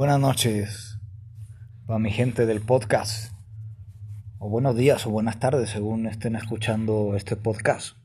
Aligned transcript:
Buenas 0.00 0.18
noches 0.18 0.98
para 1.86 1.98
mi 1.98 2.10
gente 2.10 2.46
del 2.46 2.62
podcast. 2.62 3.34
O 4.38 4.48
buenos 4.48 4.74
días 4.74 5.06
o 5.06 5.10
buenas 5.10 5.38
tardes 5.38 5.68
según 5.68 6.06
estén 6.06 6.36
escuchando 6.36 7.14
este 7.16 7.36
podcast. 7.36 7.98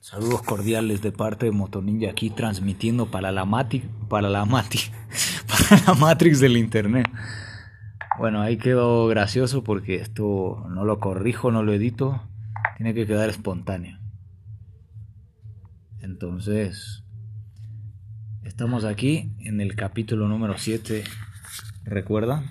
Saludos 0.00 0.42
cordiales 0.42 1.00
de 1.00 1.12
parte 1.12 1.46
de 1.46 1.52
Motoninja 1.52 2.10
aquí 2.10 2.30
transmitiendo 2.30 3.08
para 3.08 3.30
la 3.30 3.44
Mati, 3.44 3.84
para 4.08 4.28
la 4.28 4.44
Mati, 4.44 4.80
para 5.46 5.80
la 5.86 5.94
Matrix 5.94 6.40
del 6.40 6.56
internet. 6.56 7.08
Bueno, 8.18 8.42
ahí 8.42 8.56
quedó 8.56 9.06
gracioso 9.06 9.62
porque 9.62 9.94
esto 9.94 10.66
no 10.68 10.84
lo 10.84 10.98
corrijo, 10.98 11.52
no 11.52 11.62
lo 11.62 11.72
edito, 11.72 12.20
tiene 12.78 12.94
que 12.94 13.06
quedar 13.06 13.30
espontáneo. 13.30 13.96
Entonces, 16.00 17.05
estamos 18.46 18.84
aquí 18.84 19.32
en 19.40 19.60
el 19.60 19.74
capítulo 19.74 20.28
número 20.28 20.54
7, 20.56 21.02
¿recuerda? 21.84 22.44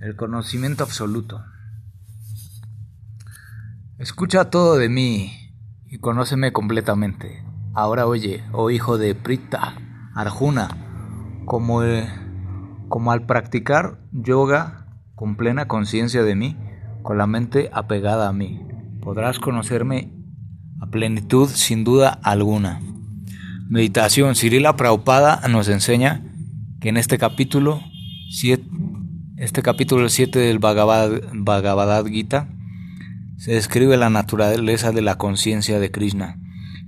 El 0.00 0.14
conocimiento 0.14 0.84
absoluto. 0.84 1.42
Escucha 3.98 4.50
todo 4.50 4.76
de 4.76 4.90
mí 4.90 5.32
y 5.86 5.98
conóceme 5.98 6.52
completamente. 6.52 7.42
Ahora 7.72 8.06
oye, 8.06 8.44
oh 8.52 8.70
hijo 8.70 8.98
de 8.98 9.14
Prita, 9.14 9.74
Arjuna, 10.14 10.68
como, 11.46 11.80
como 12.88 13.12
al 13.12 13.24
practicar 13.24 13.98
yoga 14.12 14.86
con 15.14 15.36
plena 15.36 15.66
conciencia 15.66 16.22
de 16.22 16.34
mí, 16.34 16.56
con 17.02 17.16
la 17.16 17.26
mente 17.26 17.70
apegada 17.72 18.28
a 18.28 18.34
mí, 18.34 18.60
podrás 19.00 19.38
conocerme 19.38 20.12
a 20.80 20.86
plenitud 20.88 21.48
sin 21.48 21.84
duda 21.84 22.10
alguna. 22.22 22.80
Meditación. 23.68 24.36
Cirila 24.36 24.76
Prabhupada 24.76 25.40
nos 25.48 25.68
enseña 25.68 26.22
que 26.80 26.88
en 26.88 26.96
este 26.96 27.18
capítulo 27.18 27.82
7, 28.30 28.64
este 29.38 29.60
capítulo 29.62 30.08
7 30.08 30.38
del 30.38 30.60
Bhagavad, 30.60 31.10
Bhagavad 31.32 32.06
Gita, 32.06 32.48
se 33.38 33.54
describe 33.54 33.96
la 33.96 34.08
naturaleza 34.08 34.92
de 34.92 35.02
la 35.02 35.16
conciencia 35.18 35.80
de 35.80 35.90
Krishna 35.90 36.38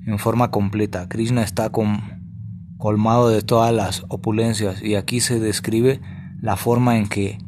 en 0.06 0.20
forma 0.20 0.52
completa. 0.52 1.08
Krishna 1.08 1.42
está 1.42 1.72
colmado 2.76 3.28
de 3.28 3.42
todas 3.42 3.74
las 3.74 4.04
opulencias 4.08 4.80
y 4.80 4.94
aquí 4.94 5.18
se 5.18 5.40
describe 5.40 6.00
la 6.40 6.56
forma 6.56 6.96
en 6.96 7.08
que 7.08 7.38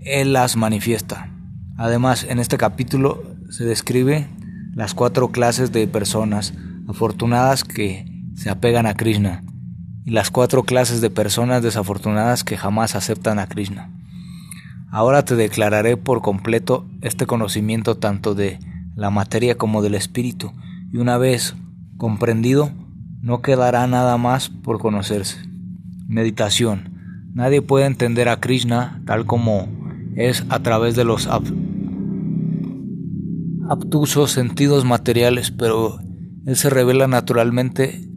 Él 0.00 0.34
las 0.34 0.56
manifiesta. 0.56 1.32
Además, 1.78 2.26
en 2.28 2.40
este 2.40 2.58
capítulo 2.58 3.22
se 3.48 3.64
describe 3.64 4.28
las 4.74 4.92
cuatro 4.92 5.28
clases 5.28 5.72
de 5.72 5.88
personas 5.88 6.52
afortunadas 6.88 7.64
que 7.64 8.07
se 8.38 8.50
apegan 8.50 8.86
a 8.86 8.94
Krishna 8.94 9.42
y 10.04 10.12
las 10.12 10.30
cuatro 10.30 10.62
clases 10.62 11.00
de 11.00 11.10
personas 11.10 11.60
desafortunadas 11.60 12.44
que 12.44 12.56
jamás 12.56 12.94
aceptan 12.94 13.40
a 13.40 13.48
Krishna. 13.48 13.90
Ahora 14.92 15.24
te 15.24 15.34
declararé 15.34 15.96
por 15.96 16.22
completo 16.22 16.86
este 17.00 17.26
conocimiento 17.26 17.96
tanto 17.96 18.36
de 18.36 18.60
la 18.94 19.10
materia 19.10 19.56
como 19.56 19.82
del 19.82 19.96
espíritu, 19.96 20.52
y 20.92 20.98
una 20.98 21.18
vez 21.18 21.56
comprendido, 21.96 22.70
no 23.20 23.42
quedará 23.42 23.88
nada 23.88 24.16
más 24.18 24.50
por 24.50 24.78
conocerse. 24.78 25.38
Meditación. 26.06 27.30
Nadie 27.34 27.60
puede 27.60 27.86
entender 27.86 28.28
a 28.28 28.38
Krishna 28.38 29.02
tal 29.04 29.26
como 29.26 29.68
es 30.14 30.44
a 30.48 30.60
través 30.60 30.94
de 30.94 31.04
los 31.04 31.28
obtusos 33.68 34.30
sentidos 34.30 34.84
materiales, 34.84 35.50
pero 35.50 35.98
él 36.46 36.54
se 36.54 36.70
revela 36.70 37.08
naturalmente 37.08 38.08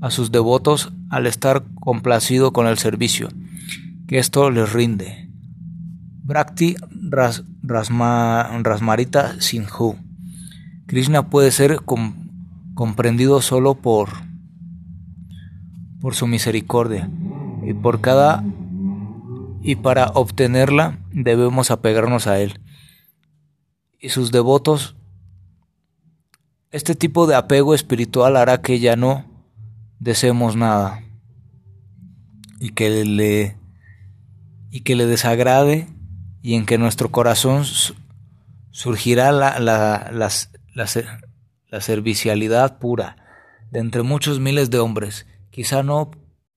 a 0.00 0.10
sus 0.10 0.30
devotos 0.30 0.92
al 1.10 1.26
estar 1.26 1.64
complacido 1.80 2.52
con 2.52 2.66
el 2.66 2.78
servicio, 2.78 3.28
que 4.06 4.18
esto 4.18 4.50
les 4.50 4.72
rinde. 4.72 5.28
Bhakti 6.24 6.76
ras, 6.90 7.44
Rasmarita 7.62 9.40
Sinhu. 9.40 9.96
Krishna 10.86 11.28
puede 11.28 11.50
ser 11.50 11.80
comprendido 12.74 13.42
solo 13.42 13.74
por, 13.74 14.10
por 16.00 16.14
su 16.14 16.26
misericordia 16.26 17.10
y 17.66 17.74
por 17.74 18.00
cada 18.00 18.44
y 19.60 19.76
para 19.76 20.06
obtenerla 20.14 20.98
debemos 21.12 21.70
apegarnos 21.70 22.26
a 22.26 22.38
él 22.40 22.60
y 24.00 24.10
sus 24.10 24.30
devotos, 24.30 24.96
este 26.70 26.94
tipo 26.94 27.26
de 27.26 27.34
apego 27.34 27.74
espiritual 27.74 28.36
hará 28.36 28.60
que 28.60 28.78
ya 28.78 28.96
no 28.96 29.24
deseemos 29.98 30.56
nada 30.56 31.02
y 32.60 32.70
que 32.70 33.04
le 33.04 33.56
y 34.70 34.80
que 34.82 34.96
le 34.96 35.06
desagrade 35.06 35.88
y 36.42 36.54
en 36.54 36.66
que 36.66 36.78
nuestro 36.78 37.10
corazón 37.10 37.64
surgirá 38.70 39.32
la, 39.32 39.58
la, 39.58 40.10
la, 40.12 40.30
la, 40.74 41.80
servicialidad 41.80 42.78
pura 42.78 43.16
de 43.70 43.80
entre 43.80 44.02
muchos 44.02 44.40
miles 44.40 44.70
de 44.70 44.78
hombres. 44.78 45.26
Quizá 45.50 45.82
no 45.82 46.10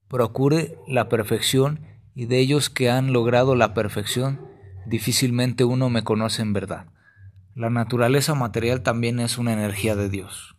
procure 0.08 0.78
la 0.88 1.10
perfección 1.10 1.80
y 2.14 2.26
de 2.26 2.40
ellos 2.40 2.70
que 2.70 2.90
han 2.90 3.14
logrado 3.14 3.56
la 3.56 3.74
perfección, 3.74 4.42
difícilmente 4.86 5.64
uno 5.64 5.90
me 5.90 6.04
conoce 6.04 6.42
en 6.42 6.54
verdad. 6.54 6.88
La 7.56 7.70
naturaleza 7.70 8.36
material 8.36 8.82
también 8.82 9.20
es 9.20 9.38
una 9.38 9.54
energía 9.54 9.96
de 9.96 10.10
Dios. 10.10 10.56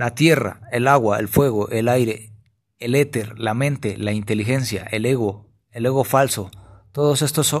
La 0.00 0.14
tierra, 0.14 0.62
el 0.72 0.88
agua, 0.88 1.18
el 1.18 1.28
fuego, 1.28 1.68
el 1.68 1.86
aire, 1.86 2.32
el 2.78 2.94
éter, 2.94 3.38
la 3.38 3.52
mente, 3.52 3.98
la 3.98 4.12
inteligencia, 4.12 4.82
el 4.84 5.04
ego, 5.04 5.50
el 5.72 5.84
ego 5.84 6.04
falso, 6.04 6.50
todos 6.90 7.20
estos 7.20 7.54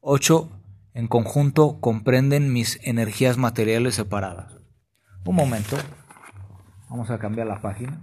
ocho 0.00 0.50
en 0.92 1.06
conjunto 1.06 1.78
comprenden 1.78 2.52
mis 2.52 2.80
energías 2.82 3.36
materiales 3.36 3.94
separadas. 3.94 4.54
Un 5.24 5.36
momento, 5.36 5.76
vamos 6.90 7.10
a 7.10 7.20
cambiar 7.20 7.46
la 7.46 7.62
página. 7.62 8.02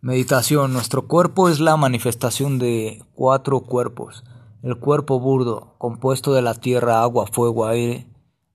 Meditación. 0.00 0.72
Nuestro 0.72 1.06
cuerpo 1.06 1.50
es 1.50 1.60
la 1.60 1.76
manifestación 1.76 2.58
de 2.58 3.04
cuatro 3.12 3.60
cuerpos. 3.60 4.24
El 4.62 4.78
cuerpo 4.78 5.20
burdo, 5.20 5.76
compuesto 5.76 6.32
de 6.32 6.40
la 6.40 6.54
tierra, 6.54 7.02
agua, 7.02 7.26
fuego, 7.26 7.66
aire 7.66 8.08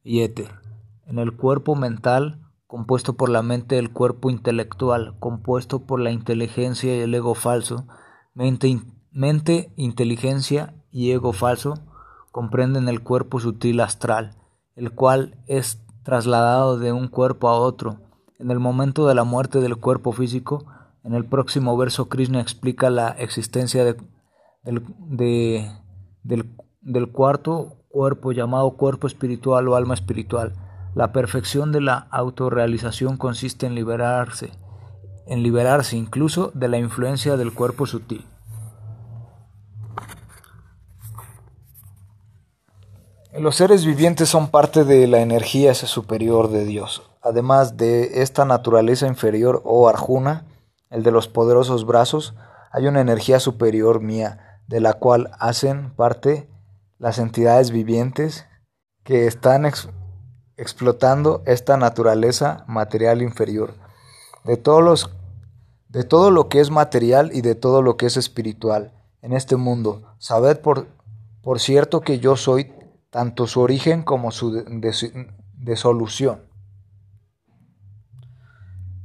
y 0.04 0.22
éter. 0.22 0.52
En 1.06 1.20
el 1.20 1.36
cuerpo 1.36 1.76
mental, 1.76 2.42
compuesto 2.68 3.14
por 3.14 3.30
la 3.30 3.42
mente, 3.42 3.78
el 3.78 3.92
cuerpo 3.92 4.30
intelectual, 4.30 5.16
compuesto 5.20 5.86
por 5.86 6.00
la 6.00 6.12
inteligencia 6.12 6.96
y 6.96 7.00
el 7.00 7.14
ego 7.14 7.36
falso. 7.36 7.88
Mente, 8.34 8.82
mente 9.12 9.74
inteligencia 9.76 10.74
y 10.92 11.12
ego 11.12 11.34
falso 11.34 11.76
comprenden 12.32 12.90
el 12.90 13.02
cuerpo 13.02 13.40
sutil 13.40 13.80
astral, 13.80 14.36
el 14.76 14.92
cual 14.92 15.38
es 15.48 15.86
trasladado 16.04 16.80
de 16.80 16.92
un 16.92 17.08
cuerpo 17.08 17.48
a 17.48 17.60
otro. 17.60 18.00
En 18.40 18.50
el 18.50 18.60
momento 18.60 19.08
de 19.08 19.16
la 19.16 19.24
muerte 19.24 19.60
del 19.62 19.78
cuerpo 19.78 20.12
físico, 20.12 20.66
en 21.04 21.14
el 21.14 21.26
próximo 21.26 21.78
verso 21.78 22.10
Krishna 22.10 22.42
explica 22.42 22.90
la 22.90 23.10
existencia 23.10 23.86
de, 23.86 23.98
del, 24.64 26.50
del 26.82 27.12
cuarto 27.12 27.83
cuerpo 27.94 28.32
llamado 28.32 28.72
cuerpo 28.72 29.06
espiritual 29.06 29.68
o 29.68 29.76
alma 29.76 29.94
espiritual. 29.94 30.54
La 30.96 31.12
perfección 31.12 31.72
de 31.72 31.80
la 31.80 32.08
autorrealización 32.10 33.18
consiste 33.18 33.68
en 33.68 33.76
liberarse, 33.76 34.50
en 35.28 35.44
liberarse 35.44 35.96
incluso 35.96 36.50
de 36.56 36.70
la 36.70 36.80
influencia 36.80 37.38
del 37.38 37.54
cuerpo 37.54 37.86
sutil. 37.86 38.26
Los 43.32 43.58
seres 43.58 43.86
vivientes 43.86 44.28
son 44.28 44.48
parte 44.48 44.86
de 44.86 45.06
la 45.06 45.20
energía 45.20 45.76
superior 45.76 46.50
de 46.50 46.66
Dios. 46.66 47.04
Además 47.22 47.78
de 47.78 48.24
esta 48.24 48.44
naturaleza 48.44 49.06
inferior 49.06 49.62
o 49.66 49.88
Arjuna, 49.88 50.48
el 50.90 51.04
de 51.04 51.12
los 51.12 51.28
poderosos 51.28 51.86
brazos, 51.86 52.34
hay 52.72 52.88
una 52.88 53.02
energía 53.02 53.40
superior 53.40 54.02
mía, 54.02 54.60
de 54.68 54.80
la 54.80 54.94
cual 54.94 55.30
hacen 55.40 55.94
parte 55.94 56.50
las 57.04 57.20
entidades 57.20 57.72
vivientes 57.72 58.46
que 59.04 59.28
están 59.28 59.70
explotando 60.56 61.44
esta 61.46 61.76
naturaleza 61.76 62.64
material 62.66 63.22
inferior. 63.22 63.74
De 64.46 64.56
todos 64.56 64.82
los 64.82 65.10
de 65.90 66.06
todo 66.06 66.32
lo 66.32 66.48
que 66.48 66.62
es 66.62 66.72
material 66.72 67.32
y 67.34 67.42
de 67.42 67.56
todo 67.56 67.82
lo 67.82 67.98
que 67.98 68.06
es 68.06 68.16
espiritual 68.16 68.94
en 69.22 69.34
este 69.34 69.58
mundo. 69.58 70.16
Sabed 70.18 70.60
por, 70.62 70.88
por 71.42 71.60
cierto 71.60 72.00
que 72.00 72.20
yo 72.20 72.38
soy 72.38 72.72
tanto 73.10 73.48
su 73.48 73.60
origen 73.60 74.04
como 74.04 74.32
su 74.32 74.64
de, 74.64 75.76
solución. 75.76 76.44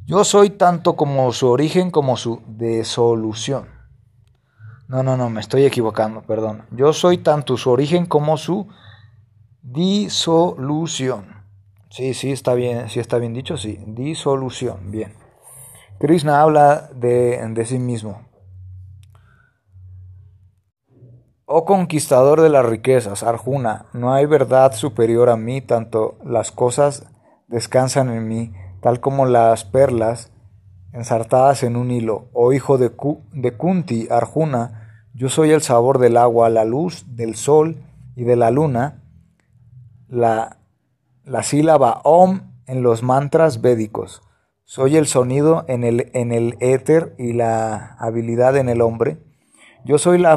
Yo 0.06 0.22
soy 0.22 0.50
tanto 0.50 0.94
como 0.94 1.32
su 1.32 1.48
origen 1.48 1.90
como 1.90 2.16
su 2.16 2.42
desolución. 2.46 3.77
No, 4.88 5.02
no, 5.02 5.18
no, 5.18 5.28
me 5.28 5.40
estoy 5.40 5.66
equivocando, 5.66 6.22
perdón. 6.22 6.64
Yo 6.70 6.94
soy 6.94 7.18
tanto 7.18 7.58
su 7.58 7.70
origen 7.70 8.06
como 8.06 8.38
su 8.38 8.68
disolución. 9.60 11.44
Sí, 11.90 12.14
sí, 12.14 12.32
está 12.32 12.54
bien, 12.54 12.88
sí 12.88 12.98
está 12.98 13.18
bien 13.18 13.34
dicho, 13.34 13.58
sí. 13.58 13.78
Disolución, 13.86 14.90
bien. 14.90 15.12
Krishna 16.00 16.40
habla 16.40 16.88
de, 16.94 17.46
de 17.50 17.66
sí 17.66 17.78
mismo. 17.78 18.26
Oh 21.44 21.66
conquistador 21.66 22.40
de 22.40 22.48
las 22.48 22.64
riquezas, 22.64 23.22
Arjuna, 23.22 23.86
no 23.92 24.12
hay 24.14 24.24
verdad 24.26 24.72
superior 24.72 25.28
a 25.28 25.36
mí, 25.36 25.60
tanto 25.60 26.18
las 26.24 26.50
cosas 26.50 27.06
descansan 27.46 28.10
en 28.10 28.28
mí, 28.28 28.52
tal 28.80 29.00
como 29.00 29.26
las 29.26 29.64
perlas 29.64 30.30
ensartadas 30.98 31.62
en 31.62 31.76
un 31.76 31.90
hilo. 31.92 32.28
Oh 32.32 32.52
hijo 32.52 32.76
de, 32.76 32.90
de 33.32 33.56
Kunti, 33.56 34.08
Arjuna, 34.10 35.06
yo 35.14 35.28
soy 35.28 35.52
el 35.52 35.62
sabor 35.62 35.98
del 35.98 36.16
agua, 36.16 36.50
la 36.50 36.64
luz 36.64 37.04
del 37.14 37.36
sol 37.36 37.82
y 38.16 38.24
de 38.24 38.34
la 38.34 38.50
luna, 38.50 39.04
la, 40.08 40.58
la 41.24 41.42
sílaba 41.44 42.00
Om 42.02 42.40
en 42.66 42.82
los 42.82 43.02
mantras 43.02 43.60
védicos. 43.60 44.22
Soy 44.64 44.96
el 44.96 45.06
sonido 45.06 45.64
en 45.68 45.84
el, 45.84 46.10
en 46.14 46.32
el 46.32 46.56
éter 46.60 47.14
y 47.16 47.32
la 47.32 47.96
habilidad 48.00 48.56
en 48.56 48.68
el 48.68 48.80
hombre. 48.80 49.18
Yo 49.84 49.98
soy 49.98 50.18
la... 50.18 50.34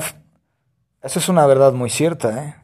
Esa 1.02 1.20
es 1.20 1.28
una 1.28 1.48
verdad 1.48 1.74
muy 1.74 1.90
cierta, 1.90 2.46
¿eh? 2.46 2.56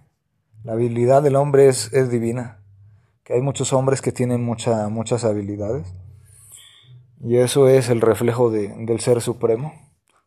La 0.64 0.74
habilidad 0.74 1.24
del 1.24 1.36
hombre 1.36 1.68
es, 1.68 1.92
es 1.94 2.12
divina. 2.12 2.60
Que 3.24 3.34
hay 3.34 3.42
muchos 3.42 3.74
hombres 3.74 4.02
que 4.02 4.12
tienen 4.12 4.46
mucha, 4.46 4.88
muchas 4.88 5.24
habilidades. 5.24 5.94
Y 7.20 7.38
eso 7.38 7.68
es 7.68 7.90
el 7.90 8.02
reflejo 8.02 8.52
de, 8.52 8.70
del 8.86 9.00
Ser 9.00 9.22
Supremo. 9.22 9.74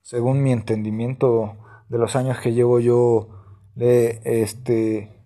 Según 0.02 0.42
mi 0.42 0.52
entendimiento 0.52 1.56
de 1.88 1.98
los 1.98 2.16
años 2.16 2.38
que 2.38 2.52
llevo 2.52 2.80
yo 2.80 3.28
le, 3.74 4.20
este, 4.24 5.24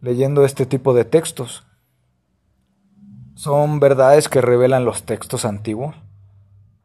leyendo 0.00 0.44
este 0.44 0.66
tipo 0.66 0.94
de 0.94 1.04
textos. 1.04 1.66
Son 3.34 3.80
verdades 3.80 4.28
que 4.28 4.40
revelan 4.40 4.84
los 4.84 5.04
textos 5.04 5.44
antiguos. 5.44 5.96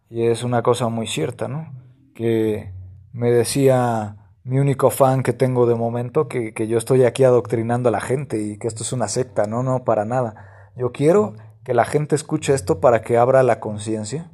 Y 0.09 0.23
es 0.23 0.44
una 0.44 0.63
cosa 0.63 0.88
muy 0.89 1.06
cierta, 1.06 1.47
¿no? 1.47 1.71
Que 2.15 2.73
me 3.13 3.31
decía 3.31 4.15
mi 4.44 4.57
único 4.57 4.89
fan 4.89 5.21
que 5.21 5.33
tengo 5.33 5.67
de 5.67 5.75
momento 5.75 6.27
que, 6.27 6.53
que 6.53 6.67
yo 6.67 6.79
estoy 6.79 7.03
aquí 7.03 7.23
adoctrinando 7.23 7.89
a 7.89 7.91
la 7.91 8.01
gente 8.01 8.41
y 8.41 8.57
que 8.57 8.67
esto 8.67 8.81
es 8.81 8.91
una 8.91 9.07
secta. 9.07 9.45
No, 9.45 9.61
no, 9.61 9.83
para 9.83 10.06
nada. 10.06 10.71
Yo 10.75 10.91
quiero 10.91 11.35
que 11.69 11.75
la 11.75 11.86
gente 11.86 12.16
escuche 12.16 12.56
esto 12.56 12.80
para 12.80 13.04
que 13.04 13.19
abra 13.19 13.44
la 13.44 13.60
conciencia. 13.60 14.31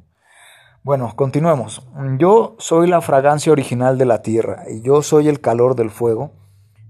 Bueno, 0.82 1.12
continuemos. 1.16 1.86
Yo 2.16 2.56
soy 2.58 2.86
la 2.86 3.02
fragancia 3.02 3.52
original 3.52 3.98
de 3.98 4.06
la 4.06 4.22
tierra 4.22 4.62
y 4.70 4.80
yo 4.80 5.02
soy 5.02 5.28
el 5.28 5.42
calor 5.42 5.74
del 5.74 5.90
fuego. 5.90 6.32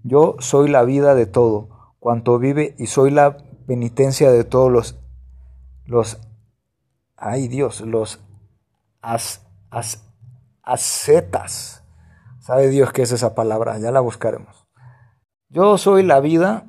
Yo 0.05 0.37
soy 0.39 0.69
la 0.69 0.85
vida 0.85 1.17
de 1.17 1.27
todo 1.27 1.97
cuanto 1.99 2.39
vive 2.39 2.77
y 2.79 2.87
soy 2.87 3.11
la 3.11 3.39
penitencia 3.67 4.31
de 4.31 4.45
todos 4.45 4.71
los 4.71 5.01
los 5.85 6.21
ay 7.17 7.49
Dios, 7.49 7.81
los 7.81 8.21
as, 9.03 9.45
as, 9.71 10.05
ascetas. 10.63 11.83
Sabe 12.39 12.69
Dios 12.69 12.93
qué 12.93 13.03
es 13.03 13.11
esa 13.11 13.35
palabra, 13.35 13.81
ya 13.81 13.91
la 13.91 13.99
buscaremos. 13.99 14.69
Yo 15.49 15.77
soy 15.77 16.05
la 16.05 16.21
vida 16.21 16.67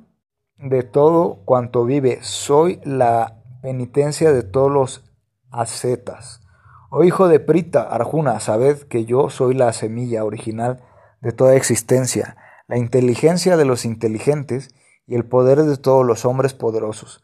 de 0.57 0.81
todo 0.81 1.43
cuanto 1.45 1.85
vive, 1.85 2.17
soy 2.23 2.81
la 2.83 3.37
penitencia 3.61 4.31
de 4.31 4.43
todos 4.43 4.71
los 4.71 5.03
ascetas. 5.51 6.41
Oh 6.89 7.03
hijo 7.03 7.27
de 7.27 7.39
Prita, 7.39 7.83
Arjuna, 7.83 8.39
sabed 8.39 8.83
que 8.83 9.05
yo 9.05 9.29
soy 9.29 9.53
la 9.53 9.73
semilla 9.73 10.23
original 10.23 10.83
de 11.21 11.31
toda 11.31 11.55
existencia, 11.55 12.37
la 12.67 12.77
inteligencia 12.77 13.57
de 13.57 13.65
los 13.65 13.85
inteligentes 13.85 14.73
y 15.05 15.15
el 15.15 15.25
poder 15.25 15.63
de 15.63 15.77
todos 15.77 16.05
los 16.05 16.25
hombres 16.25 16.53
poderosos. 16.53 17.23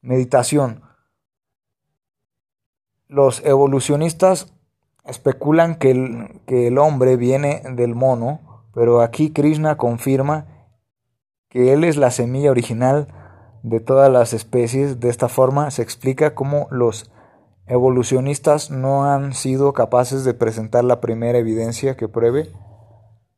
Meditación. 0.00 0.82
Los 3.08 3.44
evolucionistas 3.44 4.54
especulan 5.04 5.74
que 5.74 5.90
el, 5.90 6.40
que 6.46 6.68
el 6.68 6.78
hombre 6.78 7.16
viene 7.16 7.62
del 7.74 7.94
mono, 7.94 8.64
pero 8.74 9.02
aquí 9.02 9.32
Krishna 9.32 9.76
confirma 9.76 10.46
que 11.48 11.74
él 11.74 11.84
es 11.84 11.98
la 11.98 12.10
semilla 12.10 12.50
original 12.50 13.08
de 13.62 13.80
todas 13.80 14.10
las 14.10 14.32
especies. 14.32 15.00
De 15.00 15.08
esta 15.08 15.28
forma 15.28 15.70
se 15.70 15.82
explica 15.82 16.34
cómo 16.34 16.68
los 16.70 17.10
evolucionistas 17.66 18.70
no 18.70 19.04
han 19.04 19.34
sido 19.34 19.72
capaces 19.72 20.24
de 20.24 20.34
presentar 20.34 20.84
la 20.84 21.00
primera 21.00 21.38
evidencia 21.38 21.96
que 21.96 22.08
pruebe 22.08 22.50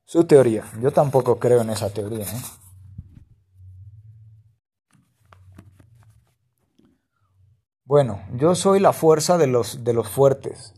su 0.04 0.24
teoría. 0.24 0.64
Yo 0.80 0.92
tampoco 0.92 1.38
creo 1.38 1.60
en 1.60 1.70
esa 1.70 1.90
teoría. 1.90 2.24
¿eh? 2.24 2.42
Bueno, 7.84 8.22
yo 8.34 8.54
soy 8.54 8.80
la 8.80 8.92
fuerza 8.92 9.36
de 9.36 9.46
los, 9.46 9.84
de 9.84 9.92
los 9.92 10.08
fuertes, 10.08 10.74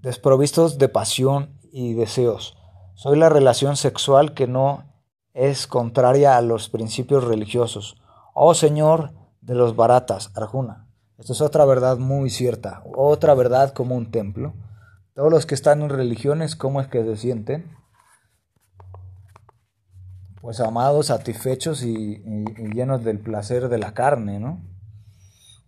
desprovistos 0.00 0.78
de 0.78 0.88
pasión 0.88 1.58
y 1.72 1.94
deseos. 1.94 2.56
Soy 2.94 3.16
la 3.16 3.28
relación 3.28 3.76
sexual 3.76 4.34
que 4.34 4.46
no 4.46 4.93
es 5.34 5.66
contraria 5.66 6.36
a 6.36 6.40
los 6.40 6.68
principios 6.68 7.24
religiosos. 7.24 7.96
Oh 8.32 8.54
Señor 8.54 9.12
de 9.40 9.54
los 9.54 9.76
baratas, 9.76 10.30
Arjuna. 10.34 10.88
Esto 11.18 11.32
es 11.32 11.40
otra 11.40 11.64
verdad 11.64 11.98
muy 11.98 12.30
cierta, 12.30 12.82
otra 12.96 13.34
verdad 13.34 13.72
como 13.72 13.94
un 13.94 14.10
templo. 14.10 14.54
Todos 15.14 15.30
los 15.30 15.46
que 15.46 15.54
están 15.54 15.82
en 15.82 15.90
religiones, 15.90 16.56
¿cómo 16.56 16.80
es 16.80 16.88
que 16.88 17.04
se 17.04 17.16
sienten? 17.16 17.76
Pues 20.40 20.60
amados, 20.60 21.06
satisfechos 21.06 21.82
y, 21.82 22.22
llenos 22.74 23.04
del 23.04 23.18
placer 23.20 23.68
de 23.68 23.78
la 23.78 23.94
carne, 23.94 24.40
¿no? 24.40 24.60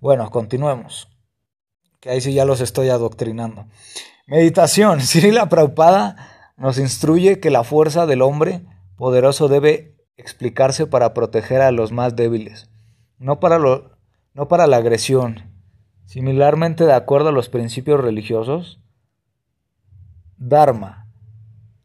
Bueno, 0.01 0.31
continuemos. 0.31 1.09
Que 2.01 2.11
ahí 2.11 2.21
sí 2.21 2.35
ya 2.35 2.45
los 2.45 2.61
estoy 2.61 2.89
adoctrinando. 2.89 3.67
Meditación. 4.27 4.99
la 5.33 5.49
Prabhupada 5.49 6.53
nos 6.57 6.79
instruye 6.79 7.41
que 7.41 7.51
la 7.51 7.65
fuerza 7.65 8.07
del 8.07 8.23
hombre 8.23 8.67
poderoso 8.97 9.49
debe 9.49 9.97
explicarse 10.17 10.87
para 10.87 11.15
proteger 11.15 11.61
a 11.61 11.71
los 11.71 11.93
más 11.93 12.17
débiles, 12.17 12.71
no 13.19 13.41
para, 13.41 13.59
lo, 13.59 13.91
no 14.35 14.49
para 14.49 14.67
la 14.67 14.79
agresión. 14.79 15.53
Similarmente, 16.07 16.85
de 16.85 16.93
acuerdo 16.93 17.29
a 17.29 17.33
los 17.33 17.49
principios 17.49 18.01
religiosos, 18.01 18.81
Dharma. 20.39 21.09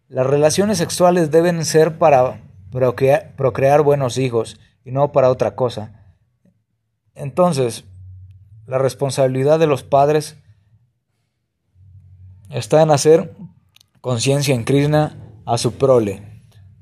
Las 0.09 0.27
relaciones 0.27 0.77
sexuales 0.77 1.31
deben 1.31 1.63
ser 1.63 1.97
para 1.97 2.41
procrear, 2.69 3.33
procrear 3.37 3.81
buenos 3.81 4.18
hijos 4.18 4.59
y 4.83 4.91
no 4.91 5.13
para 5.13 5.30
otra 5.30 5.56
cosa. 5.56 6.13
Entonces, 7.15 7.85
la 8.65 8.77
responsabilidad 8.77 9.57
de 9.57 9.68
los 9.68 9.83
padres 9.83 10.37
está 12.49 12.81
en 12.81 12.91
hacer 12.91 13.33
conciencia 14.01 14.53
en 14.53 14.65
Krishna 14.65 15.15
a 15.45 15.57
su 15.57 15.73
prole. 15.73 16.31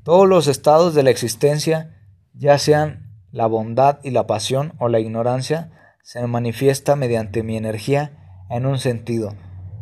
Todos 0.10 0.28
los 0.28 0.48
estados 0.48 0.96
de 0.96 1.04
la 1.04 1.12
existencia, 1.12 1.96
ya 2.34 2.58
sean 2.58 3.14
la 3.32 3.46
bondad 3.46 4.00
y 4.02 4.10
la 4.10 4.26
pasión 4.26 4.74
o 4.80 4.90
la 4.90 5.00
ignorancia, 5.00 5.70
se 6.02 6.26
manifiesta 6.26 6.96
mediante 6.96 7.44
mi 7.44 7.56
energía 7.56 8.44
en 8.50 8.66
un 8.66 8.80
sentido. 8.80 9.36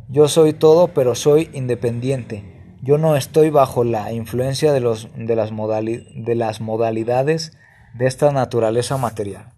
Yo 0.09 0.27
soy 0.27 0.51
todo, 0.51 0.89
pero 0.89 1.15
soy 1.15 1.49
independiente. 1.53 2.75
Yo 2.83 2.97
no 2.97 3.15
estoy 3.15 3.51
bajo 3.51 3.85
la 3.85 4.11
influencia 4.11 4.73
de, 4.73 4.81
los, 4.81 5.07
de, 5.15 5.33
las, 5.33 5.49
de 5.49 6.35
las 6.35 6.59
modalidades 6.59 7.53
de 7.93 8.07
esta 8.07 8.29
naturaleza 8.33 8.97
material. 8.97 9.53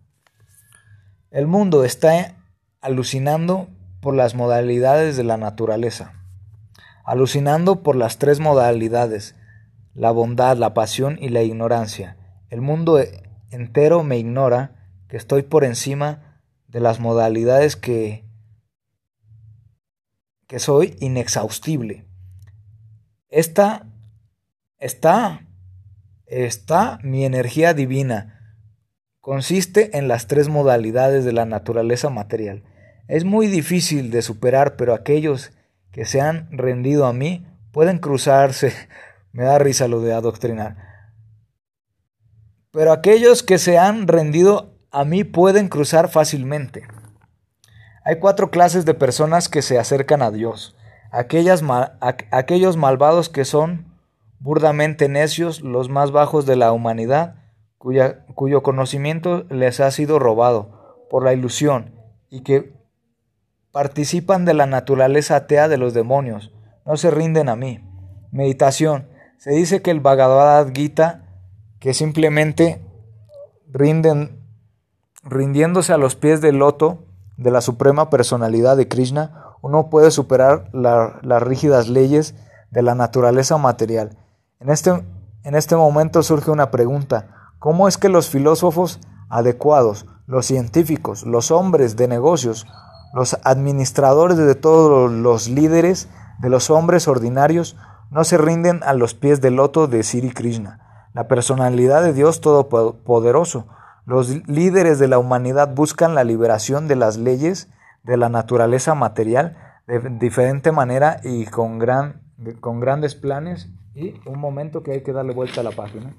El 1.32 1.48
mundo 1.48 1.84
está 1.84 2.36
alucinando 2.80 3.70
por 4.02 4.14
las 4.14 4.36
modalidades 4.36 5.18
de 5.18 5.24
la 5.24 5.38
naturaleza, 5.38 6.14
alucinando 7.06 7.82
por 7.82 7.96
las 7.96 8.20
tres 8.20 8.40
modalidades, 8.40 9.34
la 9.94 10.12
bondad, 10.12 10.58
la 10.58 10.74
pasión 10.74 11.18
y 11.20 11.30
la 11.30 11.44
ignorancia. 11.44 12.18
El 12.50 12.62
mundo 12.62 13.00
entero 13.52 14.04
me 14.04 14.18
ignora 14.18 14.76
que 15.08 15.18
estoy 15.18 15.44
por 15.44 15.64
encima 15.64 16.42
de 16.68 16.80
las 16.80 17.00
modalidades 17.00 17.76
que, 17.76 18.26
que 20.48 20.60
soy 20.60 20.96
inexhaustible. 21.00 22.06
Esta 23.30 23.88
está, 24.78 25.48
está 26.26 27.00
mi 27.04 27.26
energía 27.26 27.74
divina. 27.74 28.58
Consiste 29.20 29.98
en 29.98 30.08
las 30.08 30.28
tres 30.28 30.48
modalidades 30.48 31.26
de 31.26 31.34
la 31.34 31.46
naturaleza 31.46 32.10
material. 32.10 32.64
Es 33.08 33.26
muy 33.26 33.48
difícil 33.48 34.12
de 34.12 34.22
superar, 34.22 34.76
pero 34.76 34.94
aquellos 34.94 35.52
que 35.92 36.06
se 36.06 36.22
han 36.22 36.48
rendido 36.52 37.06
a 37.06 37.14
mí 37.14 37.46
pueden 37.72 37.98
cruzarse 37.98 38.74
me 39.32 39.44
da 39.44 39.60
risa 39.60 39.88
lo 39.88 40.02
de 40.02 40.14
adoctrinar. 40.14 40.78
Pero 42.72 42.92
aquellos 42.92 43.44
que 43.44 43.58
se 43.58 43.78
han 43.78 44.08
rendido 44.08 44.78
a 44.92 45.06
mí 45.06 45.24
pueden 45.24 45.68
cruzar 45.70 46.10
fácilmente. 46.10 46.84
Hay 48.04 48.20
cuatro 48.20 48.50
clases 48.50 48.86
de 48.86 48.94
personas 48.94 49.50
que 49.50 49.62
se 49.62 49.78
acercan 49.78 50.22
a 50.22 50.32
Dios. 50.32 50.76
Aquellos 51.12 51.62
malvados 52.78 53.30
que 53.30 53.46
son 53.46 53.94
burdamente 54.40 55.10
necios, 55.10 55.62
los 55.62 55.90
más 55.90 56.12
bajos 56.12 56.46
de 56.46 56.56
la 56.56 56.72
humanidad, 56.72 57.36
cuyo 57.78 58.64
conocimiento 58.64 59.46
les 59.50 59.80
ha 59.80 59.90
sido 59.92 60.20
robado 60.20 61.06
por 61.10 61.24
la 61.24 61.34
ilusión 61.34 61.96
y 62.30 62.42
que 62.42 62.74
participan 63.72 64.46
de 64.46 64.54
la 64.54 64.66
naturaleza 64.66 65.36
atea 65.36 65.68
de 65.68 65.78
los 65.78 65.94
demonios, 65.94 66.52
no 66.86 66.98
se 66.98 67.12
rinden 67.12 67.50
a 67.50 67.56
mí. 67.56 67.84
Meditación. 68.32 69.08
Se 69.40 69.52
dice 69.52 69.82
que 69.82 69.90
el 69.90 70.02
Bhagavad 70.02 70.68
Gita, 70.74 71.24
que 71.80 71.94
simplemente 71.94 72.86
rinden, 73.72 74.44
rindiéndose 75.24 75.94
a 75.94 75.98
los 75.98 76.18
pies 76.18 76.42
del 76.42 76.58
loto 76.58 77.06
de 77.38 77.50
la 77.50 77.62
suprema 77.62 78.10
personalidad 78.10 78.76
de 78.76 78.90
Krishna, 78.90 79.56
uno 79.62 79.90
puede 79.90 80.12
superar 80.12 80.70
las 80.74 81.42
rígidas 81.42 81.88
leyes 81.88 82.36
de 82.70 82.82
la 82.82 82.96
naturaleza 82.96 83.58
material. 83.58 84.18
En 84.60 84.70
este, 84.70 85.06
en 85.44 85.56
este 85.56 85.78
momento 85.78 86.22
surge 86.22 86.52
una 86.52 86.70
pregunta. 86.70 87.54
¿Cómo 87.60 87.88
es 87.88 87.98
que 87.98 88.10
los 88.10 88.28
filósofos 88.28 89.00
adecuados, 89.30 90.06
los 90.28 90.48
científicos, 90.48 91.26
los 91.26 91.50
hombres 91.52 91.96
de 91.96 92.10
negocios, 92.10 92.68
los 93.14 93.38
administradores 93.46 94.36
de 94.36 94.56
todos 94.56 95.10
los 95.10 95.48
líderes 95.48 96.10
de 96.40 96.50
los 96.50 96.70
hombres 96.70 97.08
ordinarios 97.08 97.78
no 98.12 98.24
se 98.24 98.38
rinden 98.38 98.82
a 98.84 98.94
los 98.94 99.14
pies 99.14 99.42
del 99.42 99.56
loto 99.56 99.88
de 99.88 100.04
Sri 100.04 100.32
Krishna, 100.32 101.10
la 101.14 101.28
personalidad 101.28 102.04
de 102.04 102.14
Dios 102.14 102.42
Todopoderoso. 102.42 103.68
Los 104.06 104.48
líderes 104.48 104.98
de 105.00 105.08
la 105.08 105.20
humanidad 105.20 105.74
buscan 105.76 106.16
la 106.16 106.24
liberación 106.24 106.88
de 106.88 106.96
las 106.96 107.18
leyes 107.18 107.70
de 108.04 108.18
la 108.18 108.30
naturaleza 108.30 108.96
material 108.96 109.58
de 109.86 110.00
diferente 110.20 110.72
manera 110.72 111.20
y 111.24 111.46
con, 111.46 111.80
gran, 111.80 112.22
con 112.60 112.80
grandes 112.80 113.16
planes. 113.16 113.70
Y 113.96 114.14
un 114.26 114.40
momento 114.40 114.84
que 114.84 114.94
hay 114.94 115.04
que 115.04 115.14
darle 115.14 115.34
vuelta 115.34 115.62
a 115.62 115.64
la 115.64 115.72
página. 115.72 116.14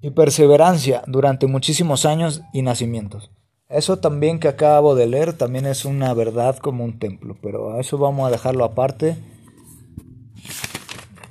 Y 0.00 0.10
perseverancia 0.10 1.02
durante 1.06 1.46
muchísimos 1.46 2.04
años 2.04 2.42
y 2.52 2.62
nacimientos. 2.62 3.30
Eso 3.68 3.98
también 3.98 4.38
que 4.38 4.48
acabo 4.48 4.94
de 4.94 5.06
leer 5.06 5.32
también 5.32 5.66
es 5.66 5.84
una 5.84 6.14
verdad 6.14 6.56
como 6.58 6.84
un 6.84 6.98
templo, 6.98 7.36
pero 7.42 7.74
a 7.74 7.80
eso 7.80 7.98
vamos 7.98 8.26
a 8.26 8.30
dejarlo 8.30 8.64
aparte. 8.64 9.16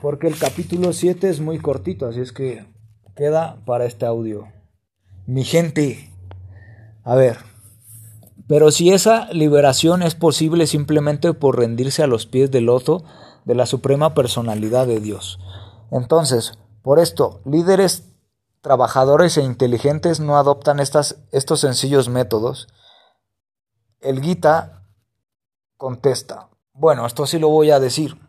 Porque 0.06 0.28
el 0.28 0.38
capítulo 0.38 0.94
7 0.94 1.32
es 1.32 1.40
muy 1.40 1.58
cortito, 1.58 2.06
así 2.06 2.20
es 2.20 2.32
que 2.32 2.72
queda 3.16 3.66
para 3.66 3.86
este 3.86 4.06
audio. 4.06 4.48
Mi 5.26 5.44
gente, 5.44 6.14
a 7.04 7.16
ver, 7.16 7.40
pero 8.48 8.70
si 8.70 8.94
esa 8.94 9.28
liberación 9.34 10.04
es 10.04 10.14
posible 10.14 10.68
simplemente 10.68 11.34
por 11.34 11.58
rendirse 11.58 12.04
a 12.04 12.08
los 12.08 12.28
pies 12.28 12.52
del 12.52 12.66
loto 12.66 13.04
de 13.46 13.56
la 13.56 13.66
suprema 13.66 14.14
personalidad 14.14 14.86
de 14.86 15.00
Dios. 15.00 15.40
Entonces, 15.90 16.60
por 16.84 17.00
esto, 17.00 17.42
líderes 17.44 18.08
trabajadores 18.62 19.40
e 19.40 19.42
inteligentes 19.42 20.20
no 20.20 20.38
adoptan 20.38 20.80
estas, 20.80 21.18
estos 21.32 21.62
sencillos 21.62 22.10
métodos, 22.10 22.68
el 24.02 24.22
Gita 24.22 24.86
contesta, 25.78 26.50
bueno, 26.74 27.08
esto 27.08 27.26
sí 27.26 27.40
lo 27.40 27.50
voy 27.50 27.72
a 27.72 27.80
decir, 27.80 28.24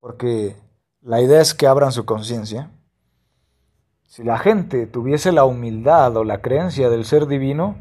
porque 0.00 0.56
la 1.02 1.20
idea 1.20 1.40
es 1.40 1.54
que 1.54 1.66
abran 1.66 1.92
su 1.92 2.04
conciencia. 2.04 2.70
Si 4.06 4.24
la 4.24 4.38
gente 4.38 4.86
tuviese 4.86 5.30
la 5.30 5.44
humildad 5.44 6.16
o 6.16 6.24
la 6.24 6.40
creencia 6.40 6.90
del 6.90 7.04
ser 7.04 7.26
divino, 7.26 7.76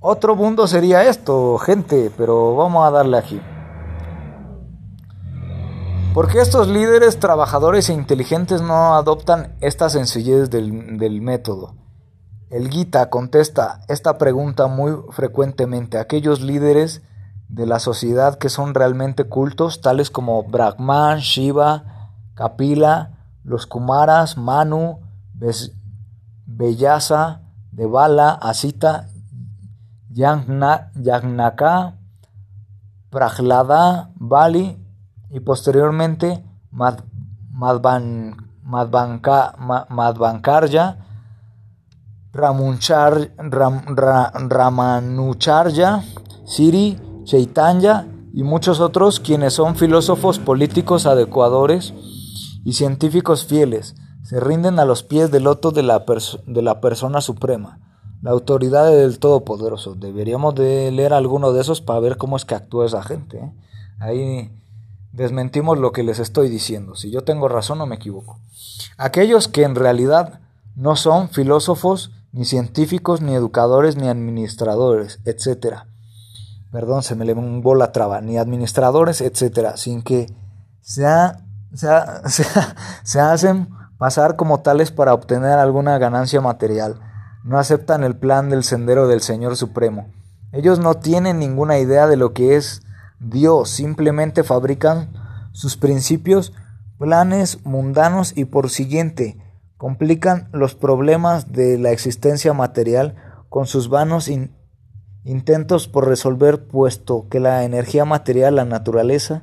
otro 0.00 0.36
mundo 0.36 0.66
sería 0.66 1.08
esto, 1.08 1.58
gente, 1.58 2.10
pero 2.16 2.54
vamos 2.54 2.86
a 2.86 2.90
darle 2.90 3.18
aquí. 3.18 3.40
¿Por 6.14 6.28
qué 6.28 6.40
estos 6.40 6.68
líderes 6.68 7.20
trabajadores 7.20 7.88
e 7.88 7.92
inteligentes 7.92 8.60
no 8.60 8.96
adoptan 8.96 9.56
esta 9.60 9.88
sencillez 9.88 10.50
del, 10.50 11.20
método? 11.22 11.76
El 12.50 12.70
Gita 12.70 13.08
contesta 13.08 13.82
esta 13.88 14.18
pregunta 14.18 14.66
muy 14.66 14.92
frecuentemente. 15.10 15.98
Aquellos 15.98 16.40
líderes 16.40 17.02
de 17.48 17.66
la 17.66 17.78
sociedad 17.78 18.38
que 18.38 18.48
son 18.48 18.74
realmente 18.74 19.24
cultos, 19.24 19.80
tales 19.80 20.10
como 20.10 20.42
Brahman, 20.42 21.18
Shiva, 21.18 21.84
Kapila, 22.34 23.10
los 23.42 23.66
Kumaras, 23.66 24.36
Manu, 24.36 25.00
Bellasa, 26.46 27.40
Devala, 27.72 28.30
Asita, 28.30 29.08
Yagnaka, 30.10 31.94
Prahlada, 33.10 34.10
Bali, 34.14 34.76
y 35.30 35.40
posteriormente 35.40 36.42
Madvankarya, 39.90 40.96
Ramunchar, 42.32 43.30
Ram, 43.36 43.82
Ramanucharya, 44.48 46.02
Siri, 46.46 46.98
Chaitanya 47.28 48.08
y 48.32 48.42
muchos 48.42 48.80
otros 48.80 49.20
quienes 49.20 49.52
son 49.52 49.76
filósofos 49.76 50.38
políticos 50.38 51.04
adecuadores 51.04 51.92
y 52.64 52.72
científicos 52.72 53.44
fieles, 53.44 53.96
se 54.22 54.40
rinden 54.40 54.78
a 54.78 54.86
los 54.86 55.02
pies 55.02 55.30
del 55.30 55.44
loto 55.44 55.70
de 55.70 55.82
la, 55.82 56.06
de 56.46 56.62
la 56.62 56.80
persona 56.80 57.20
suprema, 57.20 57.80
la 58.22 58.30
autoridad 58.30 58.90
del 58.90 59.18
Todopoderoso. 59.18 59.94
Deberíamos 59.94 60.54
de 60.54 60.90
leer 60.90 61.12
alguno 61.12 61.52
de 61.52 61.60
esos 61.60 61.82
para 61.82 62.00
ver 62.00 62.16
cómo 62.16 62.38
es 62.38 62.46
que 62.46 62.54
actúa 62.54 62.86
esa 62.86 63.02
gente. 63.02 63.36
¿eh? 63.36 63.52
Ahí 64.00 64.50
desmentimos 65.12 65.76
lo 65.78 65.92
que 65.92 66.04
les 66.04 66.20
estoy 66.20 66.48
diciendo. 66.48 66.94
Si 66.94 67.10
yo 67.10 67.24
tengo 67.24 67.46
razón, 67.48 67.76
no 67.76 67.84
me 67.84 67.96
equivoco. 67.96 68.40
Aquellos 68.96 69.48
que 69.48 69.64
en 69.64 69.74
realidad 69.74 70.40
no 70.76 70.96
son 70.96 71.28
filósofos, 71.28 72.10
ni 72.32 72.46
científicos, 72.46 73.20
ni 73.20 73.34
educadores, 73.34 73.96
ni 73.96 74.08
administradores, 74.08 75.20
etc. 75.26 75.84
Perdón, 76.70 77.02
se 77.02 77.14
me 77.14 77.24
le 77.24 77.34
la 77.76 77.92
traba, 77.92 78.20
ni 78.20 78.38
administradores, 78.38 79.20
etc. 79.20 79.70
Sin 79.76 80.02
que 80.02 80.26
se, 80.80 81.04
se 83.04 83.20
hacen 83.20 83.68
pasar 83.98 84.36
como 84.36 84.60
tales 84.60 84.90
para 84.90 85.14
obtener 85.14 85.58
alguna 85.58 85.98
ganancia 85.98 86.40
material. 86.40 87.00
No 87.44 87.58
aceptan 87.58 88.04
el 88.04 88.16
plan 88.16 88.50
del 88.50 88.64
sendero 88.64 89.08
del 89.08 89.22
Señor 89.22 89.56
Supremo. 89.56 90.10
Ellos 90.52 90.78
no 90.78 90.94
tienen 90.94 91.38
ninguna 91.38 91.78
idea 91.78 92.06
de 92.06 92.16
lo 92.16 92.32
que 92.32 92.56
es 92.56 92.82
Dios, 93.20 93.70
simplemente 93.70 94.44
fabrican 94.44 95.12
sus 95.52 95.76
principios, 95.76 96.52
planes 96.98 97.64
mundanos 97.64 98.36
y 98.36 98.44
por 98.44 98.70
siguiente 98.70 99.36
complican 99.76 100.48
los 100.52 100.74
problemas 100.74 101.52
de 101.52 101.78
la 101.78 101.92
existencia 101.92 102.52
material 102.52 103.14
con 103.48 103.66
sus 103.66 103.88
vanos 103.88 104.28
intentos 105.28 105.88
por 105.88 106.08
resolver, 106.08 106.66
puesto 106.66 107.26
que 107.28 107.38
la 107.38 107.64
energía 107.64 108.04
material, 108.04 108.56
la 108.56 108.64
naturaleza, 108.64 109.42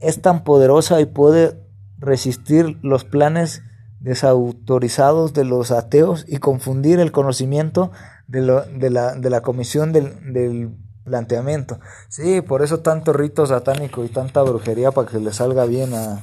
es 0.00 0.22
tan 0.22 0.44
poderosa 0.44 1.00
y 1.00 1.06
puede 1.06 1.60
resistir 1.98 2.78
los 2.82 3.04
planes 3.04 3.62
desautorizados 4.00 5.34
de 5.34 5.44
los 5.44 5.70
ateos 5.70 6.24
y 6.26 6.38
confundir 6.38 6.98
el 6.98 7.12
conocimiento 7.12 7.92
de, 8.26 8.40
la, 8.40 9.14
de 9.14 9.30
la, 9.30 9.40
comisión 9.42 9.92
del, 9.92 10.32
del 10.32 10.74
planteamiento. 11.04 11.78
Sí, 12.08 12.40
por 12.40 12.62
eso 12.62 12.80
tanto 12.80 13.12
rito 13.12 13.46
satánico 13.46 14.04
y 14.04 14.08
tanta 14.08 14.42
brujería 14.42 14.90
para 14.90 15.08
que 15.08 15.18
le 15.18 15.32
salga 15.32 15.66
bien 15.66 15.94
a, 15.94 16.22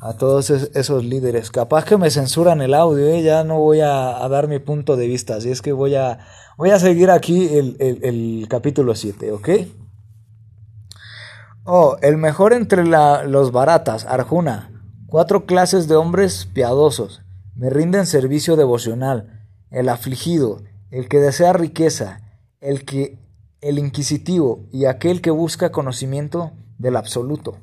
a 0.00 0.14
todos 0.14 0.50
esos 0.50 1.04
líderes. 1.04 1.50
Capaz 1.50 1.84
que 1.84 1.96
me 1.96 2.10
censuran 2.10 2.62
el 2.62 2.74
audio, 2.74 3.06
¿eh? 3.06 3.22
ya 3.22 3.44
no 3.44 3.58
voy 3.58 3.80
a, 3.80 4.26
dar 4.28 4.48
mi 4.48 4.58
punto 4.58 4.96
de 4.96 5.06
vista, 5.06 5.36
así 5.36 5.50
es 5.50 5.62
que 5.62 5.72
voy 5.72 5.94
a, 5.94 6.20
voy 6.56 6.70
a 6.70 6.78
seguir 6.78 7.10
aquí 7.10 7.48
el, 7.56 7.76
el, 7.78 8.46
capítulo 8.48 8.94
7, 8.94 9.32
¿ok? 9.32 9.48
Oh, 11.64 11.96
el 12.00 12.16
mejor 12.16 12.52
entre 12.52 12.86
la, 12.86 13.24
los 13.24 13.52
baratas, 13.52 14.04
Arjuna. 14.06 14.70
Cuatro 15.06 15.46
clases 15.46 15.88
de 15.88 15.96
hombres 15.96 16.48
piadosos. 16.52 17.22
Me 17.56 17.70
rinden 17.70 18.06
servicio 18.06 18.56
devocional. 18.56 19.46
El 19.70 19.88
afligido, 19.88 20.62
el 20.90 21.08
que 21.08 21.18
desea 21.18 21.52
riqueza, 21.52 22.20
el 22.60 22.84
que 22.84 23.18
el 23.60 23.78
inquisitivo 23.78 24.64
y 24.72 24.84
aquel 24.84 25.20
que 25.20 25.30
busca 25.30 25.72
conocimiento 25.72 26.52
del 26.78 26.96
absoluto. 26.96 27.58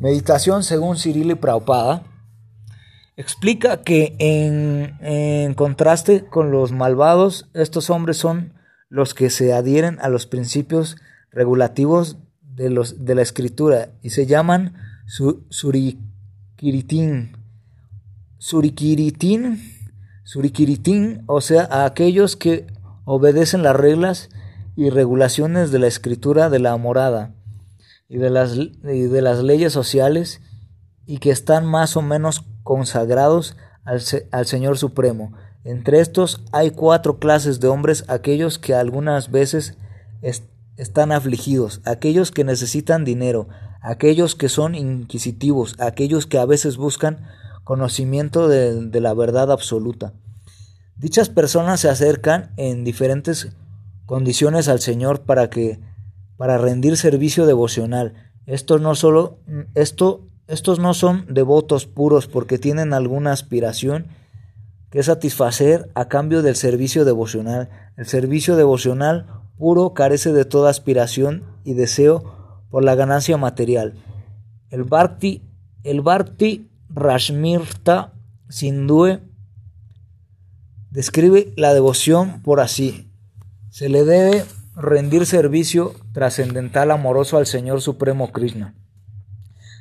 Meditación 0.00 0.62
según 0.62 0.96
Cyril 0.96 1.30
y 1.30 1.34
Prabhupada 1.34 2.04
explica 3.18 3.82
que 3.82 4.16
en, 4.18 4.96
en, 5.02 5.52
contraste 5.52 6.24
con 6.24 6.50
los 6.50 6.72
malvados, 6.72 7.50
estos 7.52 7.90
hombres 7.90 8.16
son 8.16 8.54
los 8.88 9.12
que 9.12 9.28
se 9.28 9.52
adhieren 9.52 9.98
a 10.00 10.08
los 10.08 10.26
principios 10.26 10.96
regulativos 11.30 12.16
de, 12.40 12.70
los, 12.70 13.04
de 13.04 13.14
la 13.14 13.20
escritura 13.20 13.90
y 14.00 14.08
se 14.10 14.24
llaman 14.24 14.72
surikiritin. 15.50 17.36
Surikiritin, 18.38 19.60
surikiritin, 20.24 21.24
o 21.26 21.42
sea, 21.42 21.68
a 21.70 21.84
aquellos 21.84 22.36
que 22.36 22.66
obedecen 23.04 23.62
las 23.62 23.76
reglas 23.76 24.30
y 24.76 24.88
regulaciones 24.88 25.70
de 25.70 25.78
la 25.78 25.88
escritura 25.88 26.48
de 26.48 26.58
la 26.58 26.74
morada 26.78 27.34
y 28.10 28.18
de 28.18 28.28
las, 28.28 28.56
de 28.56 29.22
las 29.22 29.42
leyes 29.42 29.72
sociales 29.72 30.40
y 31.06 31.18
que 31.18 31.30
están 31.30 31.64
más 31.64 31.96
o 31.96 32.02
menos 32.02 32.44
consagrados 32.64 33.56
al, 33.84 34.46
Señor 34.46 34.78
Supremo. 34.78 35.32
Entre 35.62 36.00
estos 36.00 36.42
hay 36.50 36.72
cuatro 36.72 37.20
clases 37.20 37.60
de 37.60 37.68
hombres, 37.68 38.04
aquellos 38.08 38.58
que 38.58 38.74
algunas 38.74 39.30
veces 39.30 39.78
están 40.76 41.12
afligidos, 41.12 41.82
aquellos 41.84 42.32
que 42.32 42.42
necesitan 42.42 43.04
dinero, 43.04 43.48
aquellos 43.80 44.34
que 44.34 44.48
son 44.48 44.74
inquisitivos, 44.74 45.76
aquellos 45.78 46.26
que 46.26 46.38
a 46.38 46.46
veces 46.46 46.78
buscan 46.78 47.28
conocimiento 47.62 48.48
de, 48.48 48.88
de 48.88 49.00
la 49.00 49.14
verdad 49.14 49.52
absoluta. 49.52 50.14
Dichas 50.96 51.28
personas 51.28 51.78
se 51.78 51.88
acercan 51.88 52.52
en 52.56 52.82
diferentes 52.82 53.50
condiciones 54.04 54.66
al 54.66 54.80
Señor 54.80 55.20
para 55.20 55.48
que 55.48 55.78
para 56.40 56.56
rendir 56.56 56.96
servicio 56.96 57.44
devocional. 57.44 58.14
Estos 58.46 58.80
no 58.80 58.94
solo 58.94 59.40
esto 59.74 60.26
estos 60.48 60.78
no 60.78 60.94
son 60.94 61.26
devotos 61.28 61.84
puros 61.84 62.28
porque 62.28 62.56
tienen 62.56 62.94
alguna 62.94 63.32
aspiración 63.32 64.06
que 64.88 65.02
satisfacer 65.02 65.90
a 65.94 66.08
cambio 66.08 66.40
del 66.40 66.56
servicio 66.56 67.04
devocional. 67.04 67.68
El 67.98 68.06
servicio 68.06 68.56
devocional 68.56 69.26
puro 69.58 69.92
carece 69.92 70.32
de 70.32 70.46
toda 70.46 70.70
aspiración 70.70 71.44
y 71.62 71.74
deseo 71.74 72.62
por 72.70 72.84
la 72.84 72.94
ganancia 72.94 73.36
material. 73.36 74.02
El 74.70 74.84
Bhakti, 74.84 75.42
el 75.84 76.00
Bhakti 76.00 76.70
Rashmirta 76.88 78.14
Sindue 78.48 79.20
describe 80.90 81.52
la 81.58 81.74
devoción 81.74 82.40
por 82.40 82.60
así. 82.60 83.12
Se 83.68 83.90
le 83.90 84.04
debe 84.04 84.46
rendir 84.82 85.26
servicio 85.26 85.94
trascendental 86.12 86.90
amoroso 86.90 87.38
al 87.38 87.46
Señor 87.46 87.80
Supremo 87.80 88.32
Krishna 88.32 88.74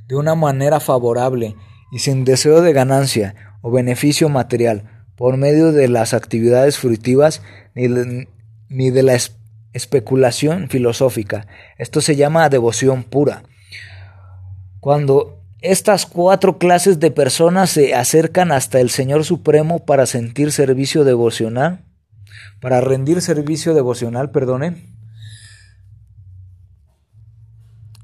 de 0.09 0.15
una 0.15 0.35
manera 0.35 0.79
favorable 0.79 1.55
y 1.91 1.99
sin 1.99 2.25
deseo 2.25 2.61
de 2.61 2.73
ganancia 2.73 3.35
o 3.61 3.71
beneficio 3.71 4.27
material 4.27 5.05
por 5.15 5.37
medio 5.37 5.71
de 5.71 5.87
las 5.87 6.13
actividades 6.13 6.79
fruitivas 6.79 7.41
ni 7.75 7.87
de, 7.87 8.27
ni 8.69 8.89
de 8.89 9.03
la 9.03 9.17
especulación 9.73 10.67
filosófica. 10.69 11.47
Esto 11.77 12.01
se 12.01 12.15
llama 12.15 12.49
devoción 12.49 13.03
pura. 13.03 13.43
Cuando 14.79 15.43
estas 15.61 16.05
cuatro 16.05 16.57
clases 16.57 16.99
de 16.99 17.11
personas 17.11 17.69
se 17.69 17.93
acercan 17.93 18.51
hasta 18.51 18.79
el 18.79 18.89
Señor 18.89 19.25
Supremo 19.25 19.85
para 19.85 20.07
sentir 20.07 20.51
servicio 20.51 21.03
devocional, 21.03 21.85
para 22.61 22.81
rendir 22.81 23.21
servicio 23.21 23.73
devocional, 23.73 24.31
perdone, 24.31 24.97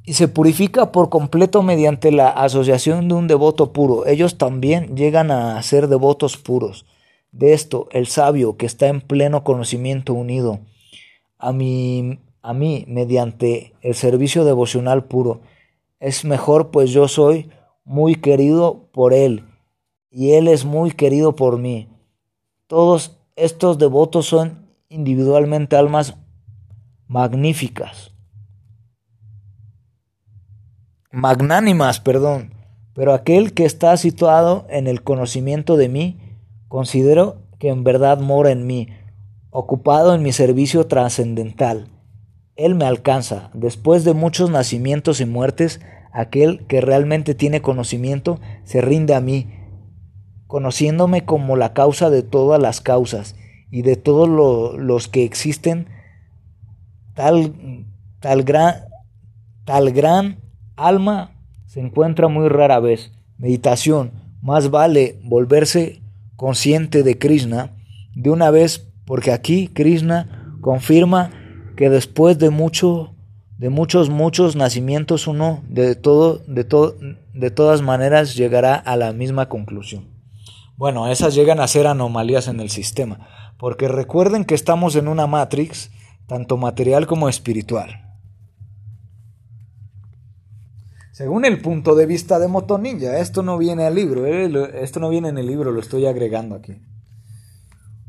y 0.05 0.13
se 0.13 0.27
purifica 0.27 0.91
por 0.91 1.09
completo 1.09 1.63
mediante 1.63 2.11
la 2.11 2.29
asociación 2.29 3.07
de 3.07 3.15
un 3.15 3.27
devoto 3.27 3.73
puro. 3.73 4.05
Ellos 4.05 4.37
también 4.37 4.95
llegan 4.95 5.31
a 5.31 5.61
ser 5.63 5.87
devotos 5.87 6.37
puros. 6.37 6.85
De 7.31 7.53
esto, 7.53 7.87
el 7.91 8.07
sabio 8.07 8.55
que 8.55 8.65
está 8.65 8.87
en 8.87 9.01
pleno 9.01 9.43
conocimiento 9.43 10.13
unido 10.13 10.59
a 11.37 11.51
mí, 11.51 12.19
a 12.41 12.53
mí 12.53 12.85
mediante 12.87 13.73
el 13.81 13.95
servicio 13.95 14.45
devocional 14.45 15.05
puro, 15.05 15.41
es 15.99 16.23
mejor 16.23 16.71
pues 16.71 16.91
yo 16.91 17.07
soy 17.07 17.49
muy 17.83 18.15
querido 18.15 18.89
por 18.93 19.13
él 19.13 19.43
y 20.09 20.31
él 20.31 20.47
es 20.47 20.65
muy 20.65 20.91
querido 20.91 21.35
por 21.35 21.57
mí. 21.57 21.89
Todos 22.67 23.19
estos 23.35 23.77
devotos 23.77 24.25
son 24.25 24.67
individualmente 24.89 25.75
almas 25.75 26.15
magníficas 27.07 28.15
magnánimas, 31.15 32.01
perdón, 32.01 32.53
pero 32.93 33.13
aquel 33.13 33.53
que 33.53 33.63
está 33.63 33.95
situado 33.95 34.67
en 34.69 34.85
el 34.85 35.01
conocimiento 35.01 35.77
de 35.77 35.87
mí, 35.87 36.19
considero 36.67 37.37
que 37.57 37.69
en 37.69 37.85
verdad 37.85 38.19
mora 38.19 38.51
en 38.51 38.67
mí, 38.67 38.89
ocupado 39.49 40.13
en 40.13 40.21
mi 40.21 40.33
servicio 40.33 40.87
trascendental. 40.87 41.87
Él 42.57 42.75
me 42.75 42.83
alcanza, 42.83 43.49
después 43.53 44.03
de 44.03 44.13
muchos 44.13 44.49
nacimientos 44.49 45.21
y 45.21 45.25
muertes, 45.25 45.79
aquel 46.11 46.65
que 46.67 46.81
realmente 46.81 47.33
tiene 47.33 47.61
conocimiento 47.61 48.41
se 48.65 48.81
rinde 48.81 49.15
a 49.15 49.21
mí, 49.21 49.47
conociéndome 50.55 51.25
como 51.25 51.57
la 51.57 51.73
causa 51.73 52.09
de 52.09 52.23
todas 52.23 52.61
las 52.61 52.79
causas 52.79 53.35
y 53.71 53.81
de 53.81 53.97
todos 53.97 54.29
los 54.79 55.09
que 55.09 55.25
existen, 55.25 55.89
tal, 57.13 57.53
tal 58.21 58.43
gran, 58.43 58.85
tal 59.65 59.91
gran 59.91 60.39
alma 60.77 61.35
se 61.65 61.81
encuentra 61.81 62.29
muy 62.29 62.47
rara 62.47 62.79
vez. 62.79 63.11
Meditación. 63.37 64.13
Más 64.41 64.71
vale 64.71 65.19
volverse 65.25 66.01
consciente 66.37 67.03
de 67.03 67.17
Krishna 67.17 67.75
de 68.15 68.29
una 68.29 68.49
vez 68.49 68.87
porque 69.03 69.33
aquí 69.33 69.67
Krishna 69.67 70.55
confirma 70.61 71.31
que 71.75 71.89
después 71.89 72.39
de 72.39 72.49
mucho 72.49 73.13
de 73.57 73.67
muchos 73.67 74.09
muchos 74.09 74.55
nacimientos 74.55 75.27
uno 75.27 75.65
de 75.67 75.95
todo 75.95 76.37
de 76.47 76.63
todo 76.63 76.95
de 77.33 77.51
todas 77.51 77.81
maneras 77.81 78.35
llegará 78.35 78.75
a 78.75 78.95
la 78.95 79.11
misma 79.11 79.49
conclusión. 79.49 80.14
Bueno, 80.77 81.07
esas 81.07 81.33
llegan 81.35 81.59
a 81.59 81.67
ser 81.67 81.87
anomalías 81.87 82.47
en 82.47 82.59
el 82.59 82.69
sistema, 82.69 83.53
porque 83.57 83.87
recuerden 83.87 84.43
que 84.43 84.55
estamos 84.55 84.95
en 84.95 85.07
una 85.07 85.25
matrix 85.25 85.91
tanto 86.27 86.57
material 86.57 87.07
como 87.07 87.29
espiritual. 87.29 88.01
Según 91.11 91.45
el 91.45 91.61
punto 91.61 91.95
de 91.95 92.05
vista 92.05 92.39
de 92.39 92.49
Motonilla, 92.49 93.19
esto 93.19 93.41
no 93.41 93.57
viene 93.57 93.85
al 93.85 93.95
libro, 93.95 94.25
eh, 94.25 94.83
esto 94.83 94.99
no 94.99 95.07
viene 95.07 95.29
en 95.29 95.37
el 95.37 95.47
libro, 95.47 95.71
lo 95.71 95.79
estoy 95.79 96.05
agregando 96.07 96.55
aquí. 96.55 96.81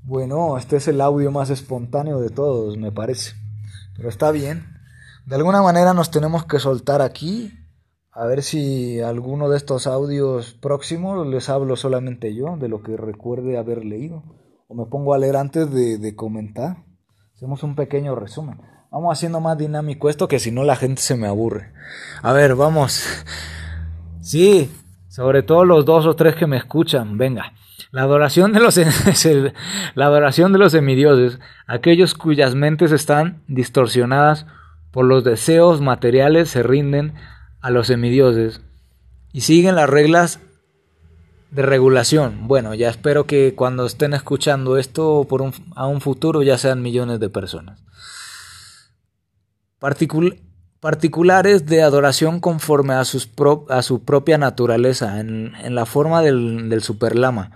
Bueno, 0.02 0.58
este 0.58 0.76
es 0.76 0.88
el 0.88 1.00
audio 1.00 1.30
más 1.30 1.50
espontáneo 1.50 2.20
de 2.20 2.30
todos, 2.30 2.76
me 2.76 2.90
parece. 2.90 3.34
Pero 3.96 4.08
está 4.08 4.32
bien. 4.32 4.66
De 5.24 5.36
alguna 5.36 5.62
manera 5.62 5.94
nos 5.94 6.10
tenemos 6.10 6.46
que 6.46 6.58
soltar 6.58 7.00
aquí. 7.00 7.52
A 8.18 8.24
ver 8.24 8.42
si 8.42 8.98
alguno 9.02 9.50
de 9.50 9.58
estos 9.58 9.86
audios 9.86 10.54
próximos 10.54 11.26
les 11.26 11.50
hablo 11.50 11.76
solamente 11.76 12.34
yo, 12.34 12.56
de 12.56 12.66
lo 12.66 12.82
que 12.82 12.96
recuerde 12.96 13.58
haber 13.58 13.84
leído. 13.84 14.22
O 14.68 14.74
me 14.74 14.86
pongo 14.86 15.12
a 15.12 15.18
leer 15.18 15.36
antes 15.36 15.70
de, 15.70 16.16
comentar. 16.16 16.78
Hacemos 17.34 17.62
un 17.62 17.74
pequeño 17.74 18.14
resumen. 18.14 18.58
Vamos 18.90 19.12
haciendo 19.12 19.42
más 19.42 19.58
dinámico 19.58 20.08
esto 20.08 20.28
que 20.28 20.38
si 20.38 20.50
no 20.50 20.64
la 20.64 20.76
gente 20.76 21.02
se 21.02 21.14
me 21.14 21.26
aburre. 21.26 21.74
A 22.22 22.32
ver, 22.32 22.54
vamos. 22.54 23.04
Sí, 24.22 24.72
sobre 25.08 25.42
todo 25.42 25.66
los 25.66 25.84
dos 25.84 26.06
o 26.06 26.16
tres 26.16 26.36
que 26.36 26.46
me 26.46 26.56
escuchan, 26.56 27.18
venga. 27.18 27.52
La 27.90 28.04
adoración 28.04 28.54
de 28.54 28.60
los, 28.60 28.78
la 29.94 30.06
adoración 30.06 30.54
de 30.54 30.58
los 30.58 30.72
semidioses, 30.72 31.38
aquellos 31.66 32.14
cuyas 32.14 32.54
mentes 32.54 32.92
están 32.92 33.42
distorsionadas 33.46 34.46
por 34.90 35.04
los 35.04 35.22
deseos 35.22 35.82
materiales, 35.82 36.48
se 36.48 36.62
rinden 36.62 37.12
a 37.66 37.70
los 37.70 37.88
semidioses 37.88 38.60
y 39.32 39.40
siguen 39.40 39.74
las 39.74 39.90
reglas 39.90 40.38
de 41.50 41.62
regulación. 41.62 42.46
Bueno, 42.46 42.74
ya 42.74 42.88
espero 42.88 43.26
que 43.26 43.56
cuando 43.56 43.86
estén 43.86 44.14
escuchando 44.14 44.78
esto 44.78 45.26
por 45.28 45.42
un, 45.42 45.52
a 45.74 45.88
un 45.88 46.00
futuro 46.00 46.44
ya 46.44 46.58
sean 46.58 46.80
millones 46.80 47.18
de 47.18 47.28
personas 47.28 47.82
particulares 50.80 51.66
de 51.66 51.82
adoración 51.82 52.38
conforme 52.38 52.94
a, 52.94 53.04
sus 53.04 53.28
a 53.68 53.82
su 53.82 54.04
propia 54.04 54.38
naturaleza, 54.38 55.18
en, 55.18 55.52
la 55.74 55.86
forma 55.86 56.22
del, 56.22 56.68
del 56.68 56.82
superlama. 56.82 57.50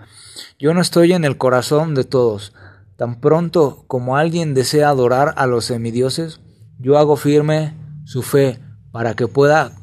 Yo 0.59 0.73
no 0.73 0.81
estoy 0.81 1.13
en 1.13 1.23
el 1.23 1.37
corazón 1.37 1.95
de 1.95 2.03
todos. 2.03 2.51
Tan 2.97 3.21
pronto 3.21 3.85
como 3.87 4.17
alguien 4.17 4.53
desea 4.53 4.89
adorar 4.89 5.33
a 5.37 5.47
los 5.47 5.63
semidioses, 5.65 6.41
yo 6.79 6.97
hago 6.97 7.15
firme 7.15 7.75
su 8.03 8.23
fe 8.23 8.59
para 8.91 9.13
que 9.15 9.29
pueda 9.29 9.80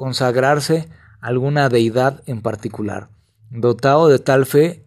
consagrarse 0.00 0.88
alguna 1.20 1.68
deidad 1.68 2.22
en 2.24 2.40
particular. 2.40 3.10
Dotado 3.50 4.08
de 4.08 4.18
tal 4.18 4.46
fe, 4.46 4.82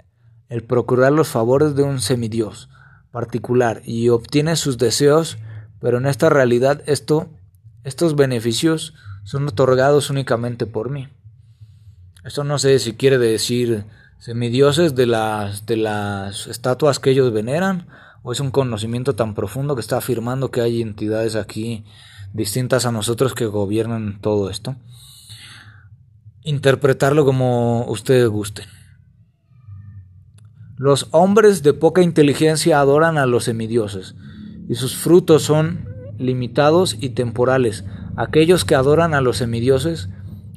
el 0.49 0.63
procurar 0.63 1.11
los 1.11 1.27
favores 1.27 1.75
de 1.75 1.83
un 1.83 2.01
semidios 2.01 2.67
particular 3.11 3.83
y 3.85 4.09
obtiene 4.09 4.55
sus 4.55 4.79
deseos 4.79 5.37
pero 5.83 5.99
en 5.99 6.07
esta 6.07 6.29
realidad 6.29 6.81
esto, 6.87 7.27
estos 7.83 8.15
beneficios 8.15 8.95
son 9.23 9.47
otorgados 9.47 10.09
únicamente 10.09 10.65
por 10.65 10.89
mí. 10.89 11.09
Esto 12.23 12.43
no 12.43 12.57
sé 12.57 12.79
si 12.79 12.93
quiere 12.93 13.19
decir 13.19 13.83
semidioses 14.17 14.95
de 14.95 15.05
las, 15.05 15.67
de 15.67 15.77
las 15.77 16.47
estatuas 16.47 16.99
que 16.99 17.11
ellos 17.11 17.31
veneran, 17.33 17.87
o 18.23 18.31
es 18.31 18.39
un 18.39 18.49
conocimiento 18.49 19.13
tan 19.13 19.35
profundo 19.35 19.75
que 19.75 19.81
está 19.81 19.97
afirmando 19.97 20.49
que 20.49 20.61
hay 20.61 20.81
entidades 20.81 21.35
aquí 21.35 21.83
distintas 22.31 22.85
a 22.85 22.91
nosotros 22.93 23.33
que 23.35 23.45
gobiernan 23.45 24.19
todo 24.21 24.49
esto. 24.49 24.77
Interpretarlo 26.45 27.23
como 27.23 27.85
ustedes 27.85 28.27
gusten. 28.27 28.65
Los 30.75 31.07
hombres 31.11 31.63
de 31.63 31.73
poca 31.73 32.01
inteligencia 32.01 32.81
adoran 32.81 33.17
a 33.17 33.25
los 33.25 33.45
semidioses 33.45 34.15
y 34.67 34.75
sus 34.75 34.95
frutos 34.95 35.43
son 35.43 35.87
limitados 36.17 36.97
y 36.99 37.11
temporales. 37.11 37.85
Aquellos 38.17 38.65
que 38.65 38.75
adoran 38.75 39.13
a 39.13 39.21
los 39.21 39.37
semidioses 39.37 40.09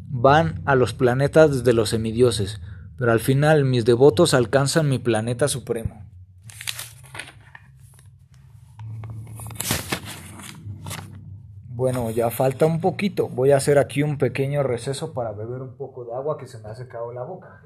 van 0.09 0.62
a 0.64 0.75
los 0.75 0.92
planetas 0.92 1.62
de 1.62 1.72
los 1.72 1.90
semidioses, 1.90 2.61
pero 2.99 3.12
al 3.12 3.20
final 3.20 3.64
mis 3.64 3.85
devotos 3.85 4.35
alcanzan 4.35 4.88
mi 4.88 4.99
planeta 4.99 5.46
supremo. 5.46 6.06
Bueno, 11.77 12.09
ya 12.11 12.31
falta 12.31 12.65
un 12.65 12.81
poquito. 12.81 13.29
Voy 13.29 13.51
a 13.51 13.59
hacer 13.59 13.77
aquí 13.79 14.03
un 14.03 14.17
pequeño 14.17 14.62
receso 14.62 15.12
para 15.12 15.33
beber 15.33 15.61
un 15.61 15.77
poco 15.77 16.07
de 16.07 16.15
agua 16.15 16.39
que 16.39 16.47
se 16.47 16.59
me 16.59 16.71
ha 16.71 16.75
secado 16.75 17.12
la 17.12 17.23
boca. 17.23 17.61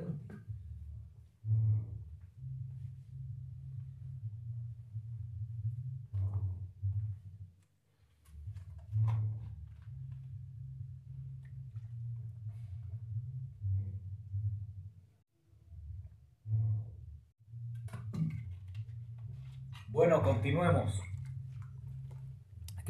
Bueno, 19.93 20.21
continuemos 20.25 21.01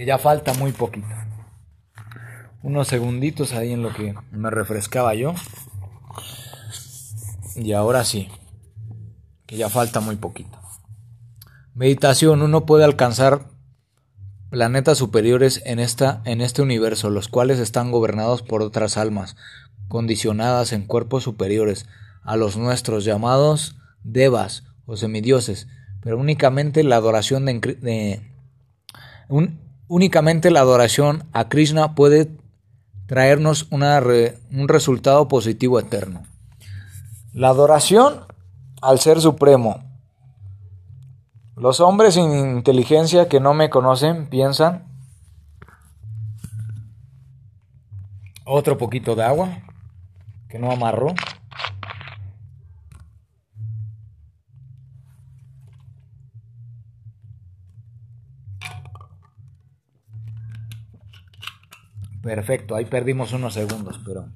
que 0.01 0.07
ya 0.07 0.17
falta 0.17 0.55
muy 0.55 0.73
poquito. 0.73 1.09
Unos 2.63 2.89
segunditos 2.89 3.53
ahí 3.53 3.73
en 3.73 3.83
lo 3.83 3.93
que 3.93 4.15
me 4.33 4.49
refrescaba 4.49 5.15
yo. 5.15 5.35
Y 7.55 7.73
ahora 7.73 8.03
sí, 8.05 8.31
que 9.45 9.59
ya 9.59 9.69
falta 9.69 10.01
muy 10.01 10.17
poquito. 10.17 10.59
Meditación, 11.75 12.41
uno 12.41 12.65
puede 12.65 12.85
alcanzar 12.85 13.51
planetas 14.49 14.97
superiores 14.97 15.61
en, 15.67 15.79
esta, 15.79 16.23
en 16.25 16.41
este 16.41 16.63
universo, 16.63 17.11
los 17.11 17.29
cuales 17.29 17.59
están 17.59 17.91
gobernados 17.91 18.41
por 18.41 18.63
otras 18.63 18.97
almas, 18.97 19.37
condicionadas 19.89 20.73
en 20.73 20.87
cuerpos 20.87 21.25
superiores 21.25 21.85
a 22.23 22.37
los 22.37 22.57
nuestros 22.57 23.05
llamados 23.05 23.77
devas 24.03 24.65
o 24.87 24.97
semidioses, 24.97 25.69
pero 26.01 26.17
únicamente 26.17 26.85
la 26.85 26.97
adoración 26.97 27.45
de, 27.45 28.23
Únicamente 29.93 30.53
la 30.53 30.61
adoración 30.61 31.25
a 31.33 31.49
Krishna 31.49 31.97
puede 31.97 32.31
traernos 33.07 33.67
un 33.73 34.69
resultado 34.69 35.27
positivo 35.27 35.81
eterno. 35.81 36.23
La 37.33 37.49
adoración 37.49 38.21
al 38.81 39.01
Ser 39.01 39.21
Supremo. 39.21 39.83
Los 41.57 41.81
hombres 41.81 42.15
sin 42.15 42.31
inteligencia 42.31 43.29
que 43.29 43.41
no 43.41 43.53
me 43.53 43.69
conocen 43.69 44.31
piensan. 44.31 44.85
Otro 48.45 48.79
poquito 48.79 49.17
de 49.17 49.25
agua 49.25 49.59
que 50.49 50.61
no 50.61 50.71
amarró. 50.71 51.17
Perfecto, 62.23 62.75
ahí 62.75 62.85
perdimos 62.85 63.33
unos 63.33 63.55
segundos, 63.55 64.01
pero 64.05 64.27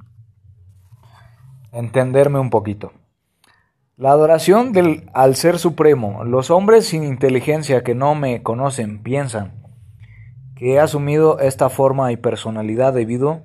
entenderme 1.73 2.39
un 2.39 2.51
poquito. 2.51 2.93
La 3.97 4.11
adoración 4.11 4.73
del, 4.73 5.11
al 5.13 5.37
Ser 5.37 5.59
Supremo. 5.59 6.25
Los 6.25 6.51
hombres 6.51 6.87
sin 6.87 7.05
inteligencia 7.05 7.85
que 7.85 7.95
no 7.95 8.15
me 8.15 8.43
conocen 8.43 9.03
piensan 9.03 9.63
que 10.57 10.75
he 10.75 10.81
asumido 10.81 11.39
esta 11.39 11.69
forma 11.69 12.11
y 12.11 12.17
personalidad 12.17 12.93
debido 12.93 13.43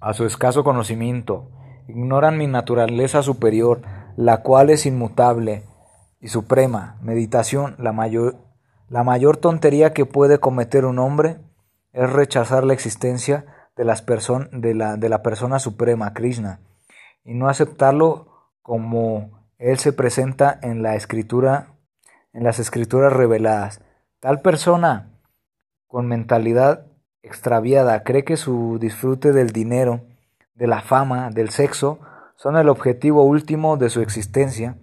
a 0.00 0.12
su 0.12 0.26
escaso 0.26 0.64
conocimiento. 0.64 1.50
Ignoran 1.88 2.36
mi 2.36 2.46
naturaleza 2.46 3.22
superior, 3.22 3.82
la 4.16 4.42
cual 4.42 4.70
es 4.70 4.84
inmutable 4.86 5.62
y 6.20 6.28
suprema. 6.28 6.98
Meditación, 7.00 7.76
la 7.78 7.92
mayor, 7.92 8.36
la 8.88 9.04
mayor 9.04 9.36
tontería 9.36 9.92
que 9.92 10.04
puede 10.04 10.38
cometer 10.38 10.84
un 10.84 10.98
hombre 10.98 11.38
es 11.96 12.12
rechazar 12.12 12.64
la 12.64 12.74
existencia 12.74 13.46
de, 13.74 13.84
las 13.84 14.04
de, 14.52 14.74
la, 14.74 14.96
de 14.98 15.08
la 15.08 15.22
persona 15.22 15.58
suprema, 15.58 16.12
Krishna, 16.12 16.60
y 17.24 17.32
no 17.32 17.48
aceptarlo 17.48 18.50
como 18.60 19.48
él 19.56 19.78
se 19.78 19.94
presenta 19.94 20.58
en 20.62 20.82
la 20.82 20.94
escritura, 20.94 21.68
en 22.34 22.44
las 22.44 22.58
escrituras 22.58 23.14
reveladas. 23.14 23.80
Tal 24.20 24.42
persona 24.42 25.18
con 25.86 26.06
mentalidad 26.06 26.86
extraviada 27.22 28.02
cree 28.02 28.24
que 28.24 28.36
su 28.36 28.78
disfrute 28.78 29.32
del 29.32 29.50
dinero, 29.50 30.02
de 30.54 30.66
la 30.66 30.82
fama, 30.82 31.30
del 31.30 31.48
sexo, 31.48 31.98
son 32.36 32.58
el 32.58 32.68
objetivo 32.68 33.22
último 33.24 33.78
de 33.78 33.88
su 33.88 34.02
existencia. 34.02 34.76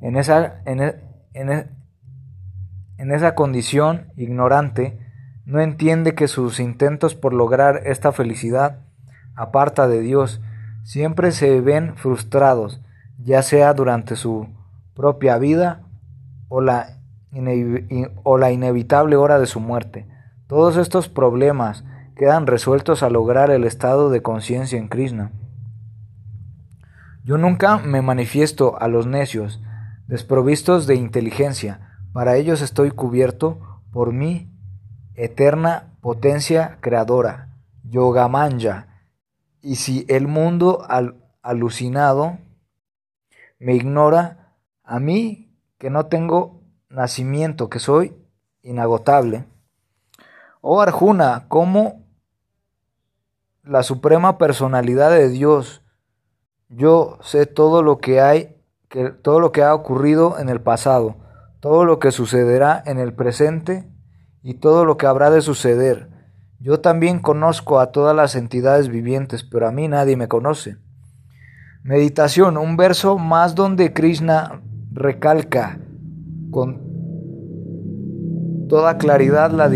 En 0.00 0.16
esa, 0.16 0.62
en, 0.64 0.80
e, 0.80 0.94
e, 1.34 1.68
en 2.96 3.12
esa 3.12 3.34
condición 3.34 4.12
ignorante, 4.16 5.05
no 5.46 5.60
entiende 5.60 6.16
que 6.16 6.26
sus 6.26 6.58
intentos 6.58 7.14
por 7.14 7.32
lograr 7.32 7.82
esta 7.84 8.10
felicidad 8.10 8.80
aparta 9.36 9.86
de 9.86 10.00
Dios 10.00 10.40
siempre 10.82 11.30
se 11.30 11.60
ven 11.60 11.96
frustrados, 11.96 12.80
ya 13.22 13.42
sea 13.42 13.72
durante 13.72 14.16
su 14.16 14.48
propia 14.94 15.38
vida 15.38 15.82
o 16.48 16.60
la, 16.60 16.98
o 18.24 18.38
la 18.38 18.50
inevitable 18.50 19.14
hora 19.14 19.38
de 19.38 19.46
su 19.46 19.60
muerte. 19.60 20.08
Todos 20.48 20.76
estos 20.76 21.08
problemas 21.08 21.84
quedan 22.16 22.48
resueltos 22.48 23.04
al 23.04 23.12
lograr 23.12 23.50
el 23.50 23.64
estado 23.64 24.10
de 24.10 24.22
conciencia 24.22 24.78
en 24.78 24.88
Krishna. 24.88 25.30
Yo 27.22 27.38
nunca 27.38 27.78
me 27.78 28.02
manifiesto 28.02 28.80
a 28.80 28.88
los 28.88 29.06
necios, 29.06 29.60
desprovistos 30.08 30.88
de 30.88 30.96
inteligencia, 30.96 32.00
para 32.12 32.36
ellos 32.36 32.62
estoy 32.62 32.90
cubierto 32.90 33.60
por 33.92 34.12
mí 34.12 34.50
eterna 35.16 35.96
potencia 36.00 36.78
creadora, 36.80 37.48
Yogamanya. 37.84 39.02
Y 39.60 39.76
si 39.76 40.04
el 40.08 40.28
mundo 40.28 40.86
alucinado 41.42 42.38
me 43.58 43.74
ignora, 43.74 44.54
a 44.84 45.00
mí 45.00 45.58
que 45.78 45.90
no 45.90 46.06
tengo 46.06 46.62
nacimiento, 46.88 47.68
que 47.68 47.80
soy 47.80 48.16
inagotable. 48.62 49.46
Oh 50.60 50.80
Arjuna, 50.80 51.46
como 51.48 52.06
la 53.62 53.82
suprema 53.82 54.38
personalidad 54.38 55.10
de 55.10 55.28
Dios, 55.28 55.82
yo 56.68 57.18
sé 57.22 57.46
todo 57.46 57.82
lo 57.82 57.98
que 57.98 58.20
hay, 58.20 58.56
que, 58.88 59.10
todo 59.10 59.40
lo 59.40 59.52
que 59.52 59.62
ha 59.62 59.74
ocurrido 59.74 60.38
en 60.38 60.48
el 60.48 60.60
pasado, 60.60 61.16
todo 61.60 61.84
lo 61.84 61.98
que 61.98 62.12
sucederá 62.12 62.82
en 62.86 62.98
el 62.98 63.12
presente 63.12 63.90
y 64.46 64.54
todo 64.54 64.84
lo 64.84 64.96
que 64.96 65.06
habrá 65.06 65.30
de 65.30 65.42
suceder. 65.42 66.08
Yo 66.60 66.78
también 66.78 67.18
conozco 67.18 67.80
a 67.80 67.90
todas 67.90 68.14
las 68.14 68.36
entidades 68.36 68.88
vivientes, 68.88 69.42
pero 69.42 69.66
a 69.66 69.72
mí 69.72 69.88
nadie 69.88 70.16
me 70.16 70.28
conoce. 70.28 70.76
Meditación, 71.82 72.56
un 72.56 72.76
verso 72.76 73.18
más 73.18 73.56
donde 73.56 73.92
Krishna 73.92 74.62
recalca 74.92 75.80
con 76.52 76.80
toda 78.68 78.98
claridad 78.98 79.50
la, 79.50 79.68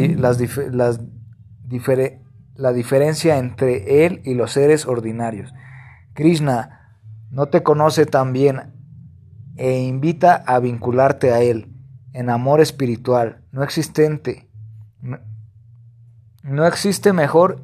la 2.54 2.72
diferencia 2.72 3.38
entre 3.38 4.06
él 4.06 4.20
y 4.24 4.34
los 4.34 4.52
seres 4.52 4.86
ordinarios. 4.86 5.52
Krishna 6.12 7.00
no 7.32 7.46
te 7.46 7.64
conoce 7.64 8.06
tan 8.06 8.32
bien 8.32 8.72
e 9.56 9.80
invita 9.80 10.36
a 10.46 10.60
vincularte 10.60 11.32
a 11.32 11.40
él 11.40 11.74
en 12.12 12.30
amor 12.30 12.60
espiritual 12.60 13.42
no 13.50 13.64
existente 13.64 14.49
no 15.02 16.66
existe 16.66 17.12
mejor 17.12 17.62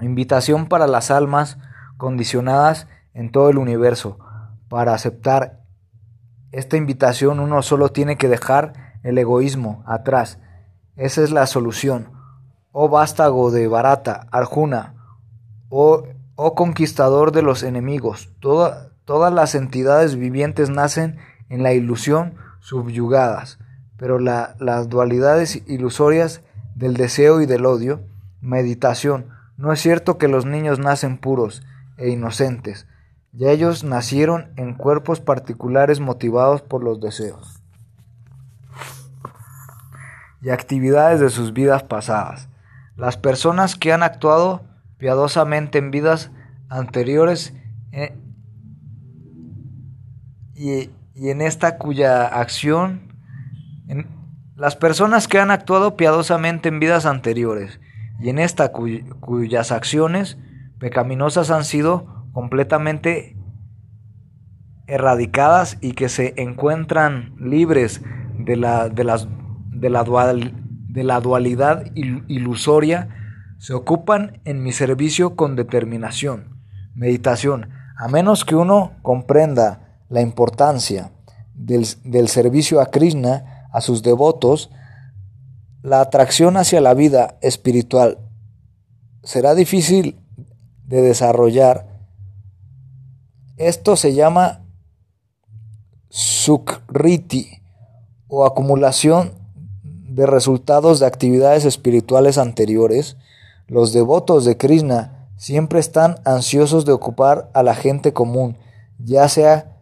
invitación 0.00 0.66
para 0.66 0.86
las 0.86 1.10
almas 1.10 1.58
condicionadas 1.96 2.88
en 3.12 3.30
todo 3.30 3.50
el 3.50 3.58
universo. 3.58 4.18
Para 4.68 4.94
aceptar 4.94 5.60
esta 6.52 6.76
invitación 6.76 7.40
uno 7.40 7.62
solo 7.62 7.90
tiene 7.90 8.16
que 8.16 8.28
dejar 8.28 8.98
el 9.02 9.18
egoísmo 9.18 9.82
atrás. 9.86 10.38
Esa 10.96 11.22
es 11.22 11.30
la 11.30 11.46
solución. 11.46 12.12
Oh 12.72 12.88
vástago 12.88 13.50
de 13.50 13.68
Barata, 13.68 14.26
Arjuna, 14.32 14.94
oh, 15.68 16.04
oh 16.34 16.54
conquistador 16.54 17.30
de 17.30 17.42
los 17.42 17.62
enemigos, 17.62 18.32
todas 18.40 19.32
las 19.32 19.54
entidades 19.54 20.16
vivientes 20.16 20.70
nacen 20.70 21.18
en 21.48 21.62
la 21.62 21.72
ilusión 21.72 22.34
subyugadas 22.58 23.58
pero 23.96 24.18
las 24.18 24.88
dualidades 24.88 25.62
ilusorias 25.66 26.42
del 26.74 26.94
deseo 26.94 27.40
y 27.40 27.46
del 27.46 27.66
odio, 27.66 28.00
meditación, 28.40 29.26
no 29.56 29.72
es 29.72 29.80
cierto 29.80 30.18
que 30.18 30.28
los 30.28 30.46
niños 30.46 30.78
nacen 30.78 31.18
puros 31.18 31.62
e 31.96 32.10
inocentes, 32.10 32.86
ya 33.32 33.50
ellos 33.50 33.84
nacieron 33.84 34.52
en 34.56 34.74
cuerpos 34.74 35.20
particulares 35.20 36.00
motivados 36.00 36.62
por 36.62 36.82
los 36.82 37.00
deseos 37.00 37.64
y 40.44 40.50
actividades 40.50 41.20
de 41.20 41.30
sus 41.30 41.54
vidas 41.54 41.82
pasadas. 41.82 42.48
Las 42.96 43.16
personas 43.16 43.76
que 43.76 43.92
han 43.92 44.02
actuado 44.02 44.62
piadosamente 44.98 45.78
en 45.78 45.90
vidas 45.90 46.30
anteriores 46.68 47.54
eh, 47.92 48.14
y, 50.54 50.90
en 51.14 51.40
esta 51.40 51.78
cuya 51.78 52.26
acción, 52.26 53.13
las 54.56 54.76
personas 54.76 55.28
que 55.28 55.38
han 55.38 55.50
actuado 55.50 55.96
piadosamente 55.96 56.68
en 56.68 56.80
vidas 56.80 57.06
anteriores 57.06 57.80
y 58.20 58.28
en 58.28 58.38
esta 58.38 58.70
cuyas 58.72 59.72
acciones 59.72 60.38
pecaminosas 60.78 61.50
han 61.50 61.64
sido 61.64 62.26
completamente 62.32 63.36
erradicadas 64.86 65.78
y 65.80 65.92
que 65.92 66.08
se 66.08 66.34
encuentran 66.36 67.34
libres 67.38 68.02
de 68.38 68.56
la, 68.56 68.88
de 68.88 69.04
las, 69.04 69.28
de 69.70 69.90
la, 69.90 70.04
de 70.04 71.04
la 71.04 71.20
dualidad 71.20 71.84
ilusoria, 71.94 73.08
se 73.58 73.72
ocupan 73.72 74.40
en 74.44 74.62
mi 74.62 74.72
servicio 74.72 75.36
con 75.36 75.56
determinación. 75.56 76.60
Meditación. 76.94 77.70
A 77.96 78.08
menos 78.08 78.44
que 78.44 78.56
uno 78.56 78.92
comprenda 79.02 79.98
la 80.08 80.20
importancia 80.20 81.12
del, 81.54 81.86
del 82.04 82.28
servicio 82.28 82.80
a 82.80 82.86
Krishna, 82.86 83.53
a 83.74 83.80
sus 83.80 84.04
devotos, 84.04 84.70
la 85.82 86.00
atracción 86.00 86.56
hacia 86.56 86.80
la 86.80 86.94
vida 86.94 87.38
espiritual 87.42 88.18
será 89.24 89.56
difícil 89.56 90.16
de 90.86 91.02
desarrollar. 91.02 91.88
Esto 93.56 93.96
se 93.96 94.14
llama 94.14 94.64
sukriti 96.08 97.62
o 98.28 98.46
acumulación 98.46 99.32
de 99.82 100.24
resultados 100.26 101.00
de 101.00 101.06
actividades 101.06 101.64
espirituales 101.64 102.38
anteriores. 102.38 103.16
Los 103.66 103.92
devotos 103.92 104.44
de 104.44 104.56
Krishna 104.56 105.30
siempre 105.36 105.80
están 105.80 106.20
ansiosos 106.24 106.84
de 106.84 106.92
ocupar 106.92 107.50
a 107.54 107.64
la 107.64 107.74
gente 107.74 108.12
común, 108.12 108.56
ya 109.00 109.28
sea 109.28 109.73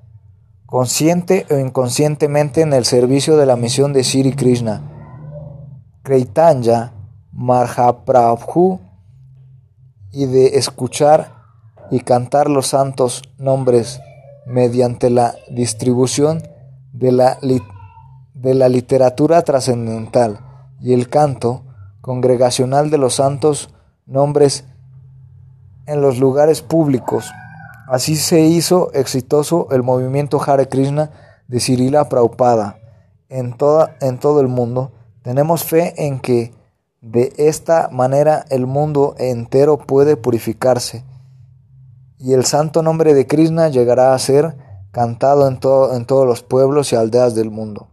consciente 0.73 1.47
o 1.51 1.59
inconscientemente 1.59 2.63
en 2.63 2.73
el 2.73 2.87
servicio 2.87 3.37
de 3.37 3.45
la 3.45 3.57
misión 3.57 3.93
de 3.93 4.03
Sri 4.05 4.33
Krishna. 4.33 4.81
Kreitanya 6.03 6.95
Mahaprabhu 7.31 8.81
y 10.13 10.25
de 10.25 10.57
escuchar 10.57 11.35
y 11.91 12.01
cantar 12.01 12.49
los 12.49 12.69
santos 12.69 13.21
nombres 13.37 14.01
mediante 14.47 15.11
la 15.11 15.35
distribución 15.51 16.43
de 16.95 17.13
la, 17.13 17.39
de 18.33 18.55
la 18.55 18.71
literatura 18.71 19.43
trascendental 19.43 20.41
y 20.81 20.95
el 20.95 21.11
canto 21.11 21.65
congregacional 22.01 22.89
de 22.89 22.97
los 22.97 23.17
santos 23.17 23.69
nombres 24.07 24.65
en 25.85 26.01
los 26.01 26.17
lugares 26.17 26.63
públicos. 26.63 27.31
Así 27.89 28.17
se 28.17 28.41
hizo 28.41 28.93
exitoso 28.93 29.69
el 29.71 29.83
movimiento 29.83 30.41
Hare 30.41 30.69
Krishna 30.69 31.11
de 31.49 31.61
Cirila 31.61 32.09
Prabhupada 32.09 32.79
en, 33.29 33.53
toda, 33.57 33.97
en 34.01 34.19
todo 34.19 34.41
el 34.41 34.49
mundo. 34.49 34.93
Tenemos 35.23 35.65
fe 35.65 36.07
en 36.07 36.21
que 36.21 36.55
de 37.01 37.33
esta 37.37 37.89
manera 37.91 38.45
el 38.51 38.67
mundo 38.67 39.15
entero 39.19 39.79
puede 39.79 40.17
purificarse 40.17 41.05
y 42.19 42.35
el 42.35 42.45
santo 42.45 42.83
nombre 42.83 43.15
de 43.15 43.27
Krishna 43.27 43.69
llegará 43.69 44.15
a 44.15 44.19
ser 44.19 44.57
cantado 44.93 45.49
en, 45.49 45.55
en 45.55 46.07
todos 46.07 46.27
los 46.27 46.43
pueblos 46.45 46.93
y 46.93 46.97
aldeas 46.97 47.35
del 47.35 47.51
mundo. 47.51 47.89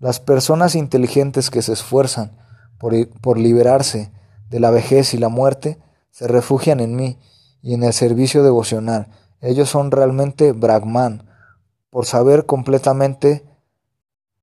Las 0.00 0.18
personas 0.18 0.74
inteligentes 0.74 1.50
que 1.50 1.62
se 1.62 1.74
esfuerzan 1.74 2.36
por, 2.78 2.94
por 3.20 3.38
liberarse 3.38 4.10
de 4.48 4.58
la 4.58 4.70
vejez 4.70 5.14
y 5.14 5.18
la 5.18 5.28
muerte 5.28 5.78
se 6.10 6.26
refugian 6.26 6.80
en 6.80 6.96
mí 6.96 7.18
y 7.62 7.74
en 7.74 7.84
el 7.84 7.92
servicio 7.92 8.42
devocional. 8.42 9.08
Ellos 9.40 9.70
son 9.70 9.90
realmente 9.90 10.52
Brahman, 10.52 11.28
por 11.90 12.06
saber 12.06 12.46
completamente 12.46 13.44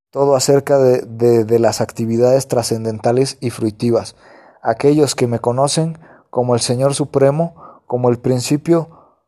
todo 0.10 0.36
acerca 0.36 0.80
de, 0.80 1.44
de, 1.44 1.60
las 1.60 1.82
actividades 1.82 2.48
trascendentales 2.48 3.38
y 3.40 3.52
fruitivas. 3.52 4.16
Aquellos 4.62 5.16
que 5.16 5.28
me 5.28 5.40
conocen 5.40 6.00
como 6.30 6.56
el 6.56 6.62
Señor 6.62 6.96
Supremo, 6.96 7.82
como 7.86 8.10
el 8.10 8.18
principio 8.20 9.20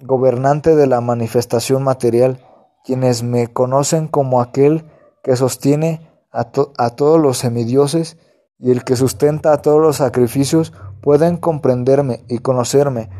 gobernante 0.00 0.74
de 0.74 0.86
la 0.86 1.00
manifestación 1.00 1.82
material, 1.82 2.40
quienes 2.84 3.22
me 3.22 3.48
conocen 3.48 4.08
como 4.08 4.40
aquel 4.40 4.90
que 5.22 5.36
sostiene 5.36 6.10
a, 6.32 6.50
a 6.78 6.90
todos 6.90 7.20
los 7.20 7.38
semidioses 7.38 8.16
y 8.58 8.70
el 8.70 8.84
que 8.84 8.96
sustenta 8.96 9.52
a 9.52 9.62
todos 9.62 9.80
los 9.80 9.96
sacrificios, 9.96 10.72
pueden 11.02 11.36
comprenderme 11.36 12.24
y 12.28 12.38
conocerme 12.38 13.10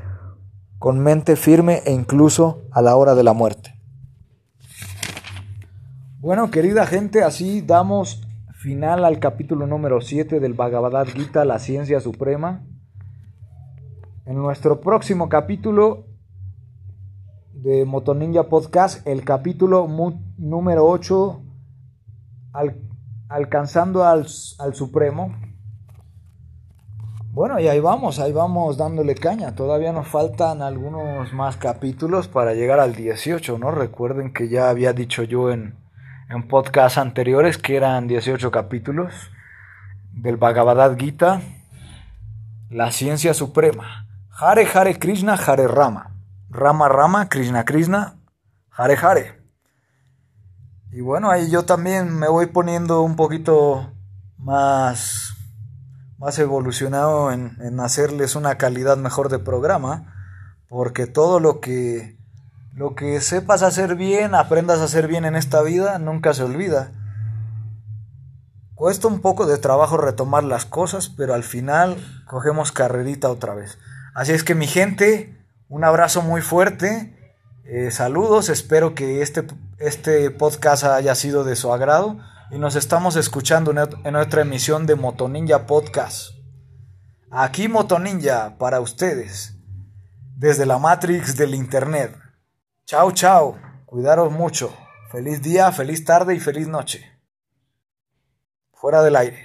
con 0.79 1.01
mente 1.01 1.37
firme 1.37 1.83
e 1.87 1.93
incluso 1.93 2.63
a 2.71 2.83
la 2.83 2.97
hora 2.97 3.15
de 3.15 3.23
la 3.23 3.33
muerte. 3.33 3.75
Bueno, 6.19 6.51
querida 6.51 6.87
gente, 6.87 7.23
así 7.23 7.61
damos 7.63 8.23
final 8.53 9.05
al 9.05 9.21
capítulo 9.21 9.67
número 9.67 10.01
7 10.01 10.41
del 10.41 10.55
Bhagavad 10.55 11.07
Gita, 11.07 11.45
la 11.45 11.59
ciencia 11.59 12.01
suprema. 12.01 12.67
En 14.25 14.35
nuestro 14.37 14.81
próximo 14.81 15.29
capítulo 15.29 16.07
de 17.53 17.85
Motoninja 17.85 18.49
Podcast, 18.49 19.07
el 19.07 19.25
capítulo 19.25 19.89
número 20.37 20.85
8, 20.85 21.43
alcanzando 23.29 24.05
al, 24.05 24.27
al 24.59 24.75
Supremo. 24.75 25.33
Bueno, 27.37 27.61
y 27.61 27.69
ahí 27.69 27.81
vamos, 27.81 28.19
ahí 28.19 28.33
vamos 28.33 28.79
dándole 28.79 29.15
caña. 29.15 29.55
Todavía 29.55 29.93
nos 29.93 30.09
faltan 30.09 30.63
algunos 30.63 31.35
más 31.35 31.59
capítulos 31.59 32.29
para 32.29 32.55
llegar 32.55 32.81
al 32.81 32.95
18, 32.95 33.59
¿no? 33.59 33.71
Recuerden 33.73 34.33
que 34.33 34.49
ya 34.49 34.71
había 34.71 34.95
dicho 34.95 35.23
yo 35.23 35.51
en, 35.51 35.77
en 36.31 36.49
podcasts 36.49 36.97
anteriores 36.97 37.59
que 37.59 37.77
eran 37.77 38.09
18 38.09 38.51
capítulos 38.51 39.13
del 40.15 40.39
Bhagavad 40.39 40.97
Gita, 40.97 41.43
la 42.71 42.91
ciencia 42.91 43.35
suprema. 43.35 44.09
Hare 44.31 44.67
Hare 44.73 44.99
Krishna 44.99 45.35
Hare 45.35 45.69
Rama. 45.69 46.17
Rama 46.49 46.89
Rama, 46.89 47.29
Krishna 47.29 47.67
Krishna, 47.67 48.15
Hare 48.71 48.97
Hare. 48.97 49.43
Y 50.91 51.03
bueno, 51.03 51.31
ahí 51.31 51.51
yo 51.51 51.67
también 51.67 52.19
me 52.19 52.29
voy 52.29 52.47
poniendo 52.47 53.03
un 53.03 53.15
poquito 53.15 53.93
más, 54.39 55.37
más 56.19 56.39
evolucionado 56.39 57.33
en, 57.33 57.57
en 57.61 57.81
hacerles 57.81 58.37
una 58.37 58.59
calidad 58.59 58.97
mejor 58.97 59.29
de 59.29 59.39
programa, 59.39 60.15
porque 60.69 61.07
todo 61.07 61.41
lo 61.41 61.61
que 61.61 62.17
lo 62.77 62.95
que 62.95 63.23
sepas 63.23 63.63
hacer 63.63 63.95
bien, 63.95 64.35
aprendas 64.35 64.81
a 64.81 64.85
hacer 64.85 65.09
bien 65.09 65.25
en 65.25 65.35
esta 65.35 65.63
vida, 65.63 65.99
nunca 65.99 66.35
se 66.35 66.43
olvida. 66.43 66.93
Cuesta 68.75 69.09
un 69.09 69.21
poco 69.21 69.47
de 69.47 69.57
trabajo 69.57 69.97
retomar 69.97 70.45
las 70.45 70.67
cosas, 70.67 71.09
pero 71.09 71.33
al 71.33 71.43
final 71.43 71.97
cogemos 72.27 72.73
carrerita 72.73 73.31
otra 73.31 73.55
vez. 73.55 73.79
Así 74.15 74.33
es 74.33 74.45
que 74.45 74.55
mi 74.55 74.67
gente, 74.67 75.43
un 75.71 75.85
abrazo 75.85 76.21
muy 76.21 76.43
fuerte. 76.43 77.17
Eh, 77.65 77.91
saludos, 77.91 78.51
espero 78.51 78.95
que 78.95 79.23
este, 79.23 79.47
este 79.79 80.31
podcast 80.31 80.85
haya 80.85 81.15
sido 81.15 81.45
de 81.45 81.57
su 81.57 81.73
agrado 81.73 82.19
y 82.51 82.59
nos 82.59 82.77
estamos 82.77 83.17
escuchando 83.17 83.73
en 83.73 84.17
otra 84.17 84.43
emisión 84.43 84.87
de 84.87 84.95
Motoninja 84.95 85.67
Podcast. 85.67 86.31
Aquí 87.31 87.69
Motoninja 87.69 88.57
para 88.57 88.81
ustedes, 88.81 89.57
desde 90.37 90.65
la 90.65 90.79
Matrix 90.79 91.37
del 91.37 91.55
Internet. 91.55 92.17
Chao, 92.85 93.11
chao. 93.11 93.59
Cuidaros 93.85 94.31
mucho. 94.31 94.73
Feliz 95.11 95.43
día, 95.43 95.73
feliz 95.73 96.05
tarde 96.05 96.35
y 96.35 96.41
feliz 96.41 96.69
noche. 96.69 97.21
Fuera 98.73 99.03
del 99.03 99.17
aire. 99.17 99.45